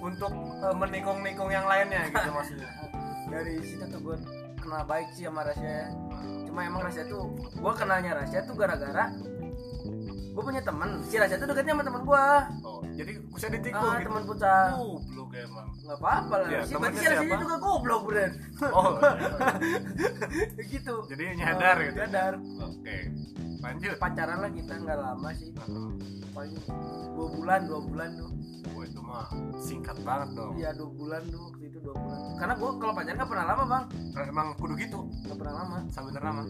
untuk 0.00 0.32
eh, 0.32 0.74
menikung-nikung 0.76 1.50
yang 1.50 1.66
lainnya 1.66 2.08
gitu 2.08 2.30
maksudnya. 2.32 2.70
Dari 3.28 3.54
situ 3.64 3.84
tuh 3.88 4.00
gue 4.00 4.16
kenal 4.62 4.82
baik 4.86 5.08
sih 5.12 5.26
sama 5.26 5.42
Rasya. 5.42 5.66
Ya. 5.66 5.86
cuma 6.46 6.68
emang 6.68 6.84
Rasya 6.84 7.08
tuh 7.08 7.32
gue 7.34 7.72
kenalnya 7.74 8.12
Rasya 8.14 8.44
tuh 8.44 8.54
gara-gara 8.54 9.08
gue 10.32 10.42
punya 10.44 10.60
teman 10.60 11.00
si 11.04 11.16
Rasya 11.16 11.40
tuh 11.40 11.48
deketnya 11.48 11.72
sama 11.76 11.84
teman 11.84 12.02
gue 12.04 12.24
oh 12.64 12.80
jadi 12.92 13.12
bisa 13.24 13.46
ditikung 13.48 13.88
ah, 13.88 13.96
gitu? 13.98 14.08
teman 14.12 14.22
futsal 14.28 14.68
goblok 14.76 15.30
emang. 15.32 15.68
Nggak 15.82 15.98
apa-apa 15.98 16.34
lah. 16.44 16.48
Ya, 16.52 16.60
si 16.68 16.72
berarti 16.76 16.98
si 17.00 17.06
Rasya 17.08 17.36
juga 17.40 17.56
goblok 17.56 18.02
bener 18.12 18.30
oh 18.68 18.90
gitu. 20.76 20.94
Jadi 21.08 21.22
nyadar 21.40 21.76
Oh, 21.76 21.82
gitu? 21.88 21.96
nyadar. 22.04 22.32
Oke 22.68 22.96
lanjut. 23.62 23.96
Pacaran 23.96 24.38
lah 24.44 24.50
kita 24.52 24.72
nggak 24.76 24.98
lama 25.00 25.28
sih. 25.32 25.48
Paling 26.36 26.54
dua 27.16 27.26
bulan 27.32 27.60
dua 27.64 27.80
bulan 27.80 28.08
tuh 28.20 28.30
Wah 28.70 28.84
itu 28.86 29.00
mah 29.02 29.26
singkat 29.58 29.98
banget 30.06 30.28
dong. 30.38 30.54
Iya 30.54 30.70
dua 30.78 30.90
bulan 30.94 31.22
dulu 31.26 31.50
waktu 31.50 31.64
itu 31.66 31.78
dua 31.82 31.94
bulan. 31.98 32.18
Karena 32.38 32.54
gue 32.54 32.70
kalau 32.78 32.92
pacaran 32.94 33.18
gak 33.18 33.30
pernah 33.30 33.46
lama 33.50 33.64
bang. 33.66 33.84
Nah, 34.14 34.24
emang 34.30 34.46
kudu 34.54 34.74
gitu. 34.78 34.98
Gak 35.26 35.36
pernah 35.38 35.54
lama. 35.58 35.76
Sampai 35.90 36.14
lama. 36.14 36.42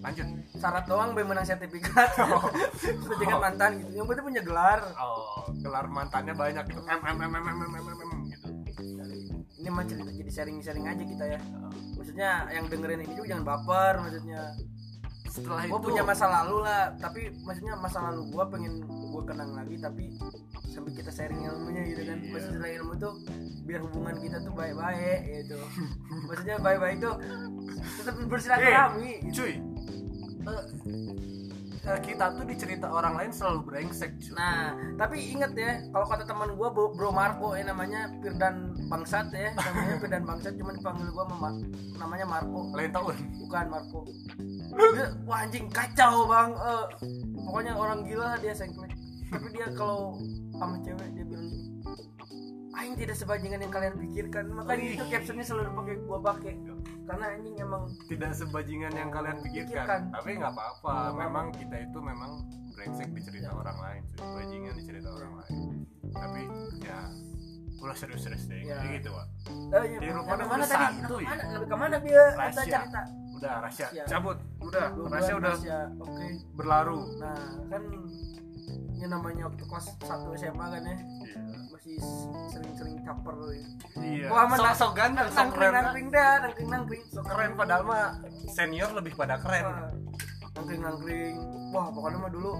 Lanjut. 0.00 0.26
Syarat 0.56 0.84
doang 0.88 1.10
bayi 1.12 1.26
menang 1.28 1.46
sertifikat. 1.46 2.10
Oh. 2.30 2.46
Sertifikat 2.80 3.36
oh. 3.36 3.42
mantan 3.42 3.70
gitu. 3.84 3.90
Yang 4.00 4.06
penting 4.08 4.24
punya 4.32 4.42
gelar. 4.42 4.80
Oh, 4.96 5.44
gelar 5.60 5.84
mantannya 5.92 6.32
banyak 6.32 6.64
gitu. 6.72 6.80
Mm 6.80 6.96
mm 6.96 7.16
mm 7.20 7.36
mm 7.36 7.56
mm 7.60 7.84
mm 7.84 8.20
gitu. 8.32 8.48
Ini 9.60 9.68
mah 9.68 9.84
cerita 9.84 10.08
jadi 10.08 10.30
sharing-sharing 10.32 10.86
aja 10.88 11.04
kita 11.04 11.24
ya. 11.36 11.40
Oh. 11.60 11.72
Maksudnya 12.00 12.48
yang 12.48 12.64
dengerin 12.72 13.04
ini 13.04 13.12
juga 13.12 13.36
jangan 13.36 13.44
baper 13.44 13.94
maksudnya 14.00 14.40
setelah 15.30 15.62
gua 15.62 15.68
itu 15.70 15.72
gue 15.78 15.80
punya 15.94 16.02
masa 16.02 16.26
lalu 16.26 16.56
lah 16.66 16.82
tapi 16.98 17.20
maksudnya 17.46 17.74
masa 17.78 17.98
lalu 18.10 18.34
gue 18.34 18.44
pengen 18.50 18.74
gue 18.82 19.22
kenang 19.22 19.50
lagi 19.54 19.76
tapi 19.78 20.04
sambil 20.80 20.96
kita 20.96 21.12
sharing 21.12 21.44
ilmunya 21.44 21.82
gitu 21.92 22.02
kan. 22.08 22.18
Iya. 22.24 22.30
maksudnya 22.32 22.58
sharing 22.64 22.76
ilmu 22.80 22.92
tuh 22.96 23.12
biar 23.68 23.80
hubungan 23.84 24.16
kita 24.16 24.36
tuh 24.40 24.52
baik-baik 24.56 25.20
gitu. 25.28 25.58
Maksudnya 26.32 26.56
baik-baik 26.64 26.96
tuh 27.04 27.14
tetap 28.00 28.14
bersilaturahmi 28.24 29.12
gitu. 29.28 29.32
cuy. 29.36 29.52
Eh, 30.40 30.64
eh, 31.84 31.98
kita 32.00 32.24
tuh 32.32 32.44
di 32.48 32.54
cerita 32.56 32.88
orang 32.88 33.14
lain 33.20 33.30
selalu 33.30 33.60
brengsek 33.68 34.16
cuy. 34.24 34.32
Nah 34.40 34.72
tapi 34.96 35.16
inget 35.20 35.52
ya 35.52 35.84
kalau 35.92 36.06
kata 36.08 36.24
teman 36.24 36.56
gue 36.56 36.68
bro, 36.72 37.10
Marco 37.12 37.52
ya 37.52 37.64
namanya 37.68 38.08
Firdan 38.24 38.72
Bangsat 38.88 39.28
ya. 39.36 39.52
Namanya 39.52 39.96
Firdan 40.02 40.24
Bangsat 40.24 40.56
cuma 40.56 40.72
dipanggil 40.72 41.12
gue 41.12 41.24
mama 41.28 41.50
namanya 42.00 42.24
Marco. 42.24 42.72
Lain 42.72 42.88
tahun. 42.88 43.16
Bukan 43.44 43.66
Marco. 43.68 44.00
Dia, 44.70 45.12
wah 45.28 45.44
anjing 45.44 45.68
kacau 45.68 46.24
bang. 46.24 46.50
Eh, 46.56 46.84
pokoknya 47.44 47.76
orang 47.76 48.08
gila 48.08 48.40
dia 48.40 48.56
sengklik 48.56 48.96
tapi 49.30 49.46
dia 49.54 49.68
kalau 49.78 50.18
sama 50.60 50.76
cewek 50.78 51.08
dia 51.10 51.24
bilang 51.24 51.48
gini 51.48 51.64
Aing 52.70 52.94
tidak 52.94 53.18
sebajingan 53.18 53.60
yang 53.60 53.72
kalian 53.74 53.94
pikirkan. 53.98 54.44
Makanya 54.54 54.78
Wih. 54.78 54.94
itu 54.94 55.04
captionnya 55.10 55.42
selalu 55.42 55.70
pakai 55.74 55.94
gua 56.00 56.18
pakai. 56.22 56.54
Karena 57.02 57.24
anjing 57.34 57.56
emang 57.58 57.82
tidak 58.06 58.30
sebajingan 58.32 58.92
yang 58.94 59.10
kalian 59.10 59.36
pikirkan. 59.42 59.66
Pikirkan. 59.66 60.00
tapi 60.14 60.30
nggak 60.38 60.52
apa-apa. 60.54 60.86
Apa-apa. 60.86 61.18
memang 61.18 61.46
kita 61.50 61.76
itu 61.82 61.98
memang 61.98 62.30
brengsek 62.70 63.10
di 63.10 63.20
cerita 63.20 63.50
Ya. 63.50 63.58
orang 63.58 63.74
lain 63.76 64.02
bajingan 64.16 64.74
di 64.78 64.84
cerita 64.86 65.08
orang 65.10 65.32
lain. 65.34 65.58
Tapi 66.08 66.40
ya 66.78 66.98
udah 67.80 67.96
serius-serius 67.98 68.44
deh. 68.46 68.62
Ya. 68.62 68.78
Jadi 68.78 68.88
gitu 69.02 69.08
pak. 69.10 69.26
Eh, 69.50 69.84
Di 69.90 70.06
ya, 70.06 70.12
rupanya 70.14 70.30
sampai 70.30 70.46
mana 70.46 70.64
tadi? 70.64 70.78
santuy. 70.78 71.24
Sampai 71.26 71.44
mana? 71.50 71.66
Ke 71.66 71.74
mana 71.76 71.96
dia? 71.98 72.22
Rahasia. 72.32 72.62
cerita? 72.62 73.02
Udah 73.34 73.52
Rahasia. 73.60 73.86
cabut. 74.06 74.38
Udah 74.62 74.84
bulan 74.94 75.20
udah 75.34 75.54
oke. 75.98 76.26
berlaru 76.54 77.00
nah 77.18 77.36
kan 77.66 77.82
yang 79.00 79.10
namanya 79.16 79.48
waktu 79.48 79.64
kelas 79.64 79.86
1 80.04 80.40
SMA 80.40 80.66
kan 80.68 80.82
ya. 80.84 80.96
Masih 81.72 81.96
sering-sering 82.52 82.96
caper 83.00 83.34
ya. 83.48 83.64
iya. 84.04 84.26
Wah, 84.28 84.44
aman, 84.44 84.58
sok 84.60 84.76
sok 84.76 84.92
ganteng 84.92 85.28
sok 85.32 85.48
keren 85.56 85.72
nangkring 85.72 86.08
dah 86.12 86.32
nangkring 86.44 86.68
nangkring. 86.68 87.02
Sok 87.08 87.24
keren 87.24 87.50
padahal 87.56 87.82
mah 87.88 88.20
senior 88.52 88.92
lebih 88.92 89.16
pada 89.16 89.40
keren. 89.40 89.64
Nangkring 90.52 90.80
nangkring. 90.84 91.34
Wah 91.72 91.88
pokoknya 91.88 92.18
mah 92.20 92.30
dulu 92.30 92.52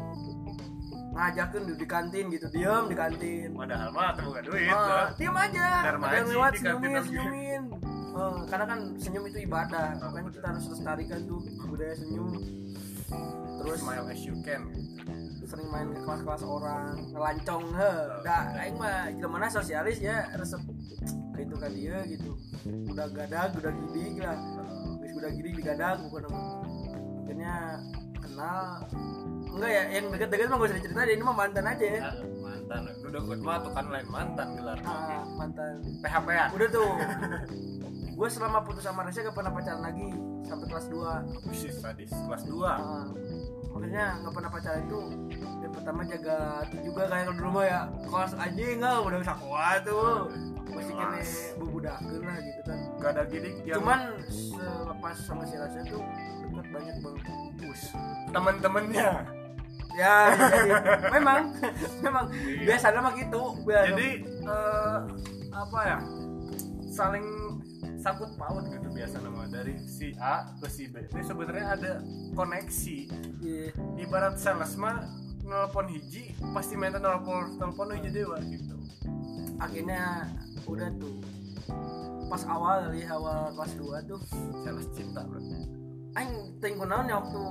ngajakin 1.10 1.62
di, 1.68 1.72
di 1.76 1.86
kantin 1.86 2.24
gitu. 2.32 2.46
Diam 2.48 2.88
di 2.88 2.96
kantin. 2.96 3.48
Padahal 3.52 3.88
mah 3.92 4.10
tuh 4.16 4.24
bukan 4.32 4.42
duit 4.48 4.72
ah, 4.72 5.12
tuh. 5.12 5.20
diam 5.20 5.36
aja. 5.36 5.66
Ada 5.84 6.20
lewat 6.24 6.50
di 6.56 6.60
kantin 6.64 6.88
senyumin 6.88 7.02
senyumin. 7.04 7.62
Eh, 8.10 8.38
karena 8.48 8.64
kan 8.64 8.80
senyum 8.96 9.24
itu 9.28 9.38
ibadah. 9.44 9.88
Makanya 10.00 10.30
kita 10.32 10.46
harus 10.48 10.64
lestarikan 10.72 11.20
tuh. 11.28 11.40
Budaya 11.68 11.94
senyum 12.00 12.28
terus 13.60 13.78
smile 13.82 14.06
as 14.08 14.22
you 14.24 14.36
can. 14.42 14.62
sering 15.50 15.66
main 15.66 15.90
ke 15.90 16.00
kelas-kelas 16.06 16.46
orang 16.46 16.94
ngelancong 17.10 17.64
he. 17.74 17.92
Dah 18.22 18.54
aing 18.62 18.78
mah 18.78 19.10
jelema 19.10 19.34
mana 19.34 19.50
sosialis 19.50 19.98
ya 19.98 20.30
resep 20.38 20.62
gitu 21.34 21.54
kan 21.58 21.70
dia 21.74 22.06
gitu. 22.06 22.38
Udah 22.86 23.10
gadag 23.10 23.50
udah 23.58 23.72
gidig 23.74 24.22
lah. 24.22 24.38
Wis 25.02 25.10
udah 25.18 25.30
gidig 25.34 25.58
digadag 25.58 25.98
bukan 26.06 26.30
akhirnya 26.30 27.82
kenal. 28.22 28.86
Enggak 29.50 29.70
ya 29.74 29.82
yang 29.90 30.06
deket-deket 30.14 30.46
mah 30.46 30.56
gak 30.62 30.68
usah 30.70 30.78
diceritain 30.78 31.10
ini 31.10 31.22
mah 31.26 31.34
mantan 31.34 31.64
aja. 31.66 31.82
Ya 31.82 32.10
mantan. 32.38 32.82
Udah 33.02 33.20
gue 33.26 33.36
mah 33.42 33.58
tuh 33.58 33.72
kan 33.74 33.86
lain 33.90 34.06
mantan 34.06 34.48
gelar. 34.54 34.78
Ah, 34.86 35.26
mantan. 35.34 35.82
PHP 35.98 36.26
ya 36.30 36.46
udah 36.54 36.68
tuh 36.70 36.90
gue 38.20 38.28
selama 38.28 38.60
putus 38.60 38.84
sama 38.84 39.00
Rasya 39.00 39.24
gak 39.24 39.32
pernah 39.32 39.48
pacaran 39.48 39.80
lagi 39.80 40.12
sampai 40.44 40.66
kelas 40.68 40.86
2 40.92 41.48
Wih, 41.48 41.72
sadis. 41.72 42.12
Kelas 42.12 42.42
2 42.44 42.60
Ah, 42.60 43.08
makanya 43.72 44.20
nggak 44.20 44.34
pernah 44.34 44.50
pacaran 44.50 44.80
itu 44.84 45.00
yang 45.62 45.72
pertama 45.72 46.00
jaga 46.04 46.36
juga 46.82 47.02
kayak 47.06 47.24
kalau 47.24 47.36
dulu 47.38 47.50
mah 47.54 47.64
ya. 47.64 47.80
Kos 48.04 48.32
aja 48.34 48.60
enggak 48.60 48.96
udah 49.00 49.18
bisa 49.22 49.34
kuat 49.38 49.80
tuh. 49.86 50.20
Masih 50.68 50.92
kene 50.92 51.16
Kelas. 51.16 51.32
bubudakeun 51.56 52.22
lah 52.22 52.36
gitu 52.38 52.60
kan. 52.62 52.78
Gak 52.98 53.10
ada 53.10 53.22
gini 53.24 53.50
yang 53.64 53.78
cuman 53.80 54.00
selepas 54.28 55.16
sama 55.24 55.42
si 55.48 55.54
Rasya 55.56 55.82
tuh 55.88 56.02
dekat 56.44 56.66
banyak 56.68 56.96
bang 57.00 57.16
Us, 57.62 57.82
temen-temennya 58.28 59.08
ya 59.92 60.14
jadi, 60.34 60.70
memang 61.14 61.40
memang. 62.00 62.24
Iya. 62.32 62.64
biasanya 62.66 63.00
mah 63.00 63.12
gitu 63.14 63.42
biasa. 63.64 63.86
jadi 63.90 64.08
eh, 64.44 64.98
apa 65.50 65.78
ya? 65.82 65.98
Saling 66.90 67.26
sangkut 68.00 68.34
paut 68.40 68.64
gitu 68.66 68.88
biasa 68.88 69.20
nama. 69.20 69.46
Dari 69.46 69.76
si 69.84 70.16
A 70.18 70.56
ke 70.58 70.66
si 70.66 70.88
B. 70.88 71.04
Ini 71.12 71.22
sebenarnya 71.22 71.66
ada 71.76 71.92
koneksi. 72.34 72.98
Iya. 73.44 73.70
Ibarat 74.00 74.40
sales 74.40 74.74
mah 74.80 75.04
nelpon 75.44 75.86
hiji 75.92 76.32
pasti 76.56 76.74
minta 76.74 76.98
nelpon 76.98 77.60
telepon 77.60 77.94
hiji 77.94 78.10
dewa 78.10 78.40
gitu. 78.42 78.76
Akhirnya 79.60 80.26
udah 80.64 80.88
tuh. 80.96 81.20
Pas 82.32 82.42
awal 82.46 82.88
kali 82.88 83.04
awal 83.04 83.52
kelas 83.54 83.72
2 83.76 84.10
tuh. 84.10 84.20
Sales 84.64 84.88
cinta 84.96 85.20
bro 85.26 85.38
aing 86.18 86.58
teuing 86.58 86.74
kunaon 86.78 87.06
ya 87.06 87.22
waktu 87.22 87.42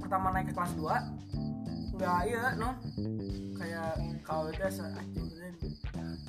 pertama 0.00 0.32
naik 0.32 0.52
ke 0.52 0.54
kelas 0.56 0.72
2 0.76 1.94
nggak 1.94 2.20
iya 2.26 2.58
no 2.58 2.74
kayak 3.54 3.94
kalau 4.26 4.50
itu 4.50 4.62
anjing. 4.64 5.28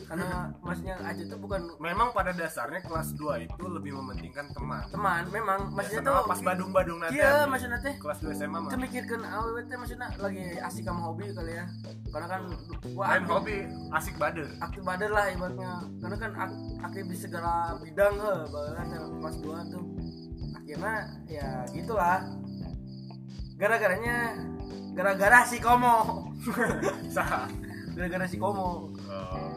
Karena 0.06 0.54
maksudnya 0.62 0.96
aja 1.02 1.24
tuh 1.26 1.40
bukan 1.42 1.62
memang 1.82 2.14
pada 2.14 2.30
dasarnya 2.30 2.82
kelas 2.86 3.18
2 3.18 3.46
itu 3.50 3.64
lebih 3.66 3.98
mementingkan 3.98 4.54
teman. 4.54 4.86
Teman 4.94 5.24
memang. 5.34 5.74
Maksudnya 5.74 6.02
Biasa 6.06 6.22
tuh 6.22 6.30
pas 6.30 6.40
badung-badung 6.46 7.00
nanti 7.02 7.18
iya 7.18 7.50
maksudnya 7.50 7.80
teh 7.82 7.96
kelas 7.98 8.20
2 8.22 8.38
SMA 8.38 8.58
mah 8.62 8.70
kemikirkan 8.70 9.22
awet 9.26 9.66
teh 9.66 9.78
maksudnya 9.82 10.08
lagi 10.22 10.46
asik 10.62 10.84
sama 10.86 11.02
hobi 11.10 11.26
kali 11.34 11.54
ya. 11.58 11.66
Karena 12.14 12.28
kan 12.30 12.42
main 12.94 13.22
aktif- 13.26 13.34
hobi 13.34 13.58
asik 13.98 14.16
bader. 14.22 14.48
Aktif 14.62 14.82
badan 14.86 15.12
lah 15.12 15.26
ibaratnya. 15.34 15.74
Karena 16.00 16.18
kan 16.22 16.32
ak 16.38 16.52
aktif 16.86 17.04
di 17.10 17.18
segala 17.18 17.54
bidang 17.82 18.16
he 18.22 18.34
bahkan 18.54 18.88
yang 18.94 19.06
kelas 19.20 19.38
2 19.42 19.74
tuh. 19.74 19.84
Akhirnya 20.54 20.96
ya 21.26 21.48
gitulah. 21.74 22.22
Gara-garanya 23.56 24.36
gara-gara 24.94 25.48
si 25.48 25.58
komo. 25.64 26.30
Gara-gara 27.96 28.26
si 28.28 28.36
komo. 28.36 28.92
Si 29.00 29.55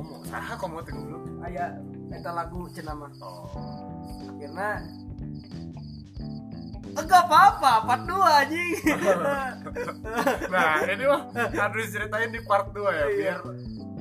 komo 0.00 0.16
sah 0.24 0.56
komo 0.56 0.80
teh 0.80 0.96
dulu 0.96 1.18
aya 1.44 1.76
eta 2.08 2.30
lagu 2.32 2.64
cenah 2.72 2.96
mah 2.96 3.12
oh. 3.20 3.52
Akhirnya 4.32 4.70
enggak 6.90 7.22
apa-apa 7.28 7.72
part 7.84 8.02
2 8.08 8.40
anjing. 8.40 8.72
Nah 10.52 10.80
ini 10.88 11.04
mah 11.04 11.22
harus 11.36 11.86
ceritain 11.92 12.32
di 12.32 12.40
part 12.48 12.72
2 12.72 12.80
ya 12.80 12.88
Iya. 12.88 13.04
biar 13.12 13.38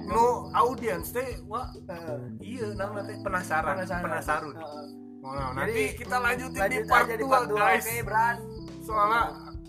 nu 0.09 0.47
audiens 0.55 1.11
teh 1.11 1.43
wah 1.45 1.67
Eh, 1.75 2.17
iya 2.39 2.71
nama 2.73 3.03
teh 3.03 3.19
penasaran 3.19 3.83
penasaran, 3.83 4.55
Heeh. 4.55 4.85
Nah, 5.19 5.51
nanti 5.51 5.83
kita 5.99 6.15
lanjutin 6.15 6.61
lanjut 6.63 6.83
part 6.87 7.05
aja 7.05 7.15
2 7.19 7.19
di 7.19 7.25
part 7.27 7.45
2 7.51 7.59
guys. 7.59 7.83
Oke 7.83 7.97
Bran 8.07 8.35
soalnya 8.79 9.21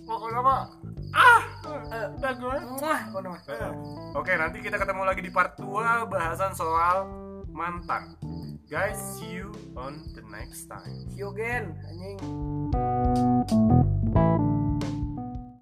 pokoknya 0.06 0.40
mah 0.40 0.60
ah. 1.10 1.42
Oke, 4.16 4.32
nanti 4.34 4.58
kita 4.62 4.76
ketemu 4.76 5.02
lagi 5.06 5.20
di 5.22 5.30
part 5.30 5.54
2 5.58 6.10
bahasan 6.10 6.52
soal 6.54 7.06
mantan. 7.50 8.18
Guys, 8.70 8.98
see 9.18 9.42
you 9.42 9.50
on 9.74 9.98
the 10.14 10.22
next 10.30 10.70
time. 10.70 11.10
See 11.10 11.26
you 11.26 11.34
again, 11.34 11.74
anjing. 11.90 12.22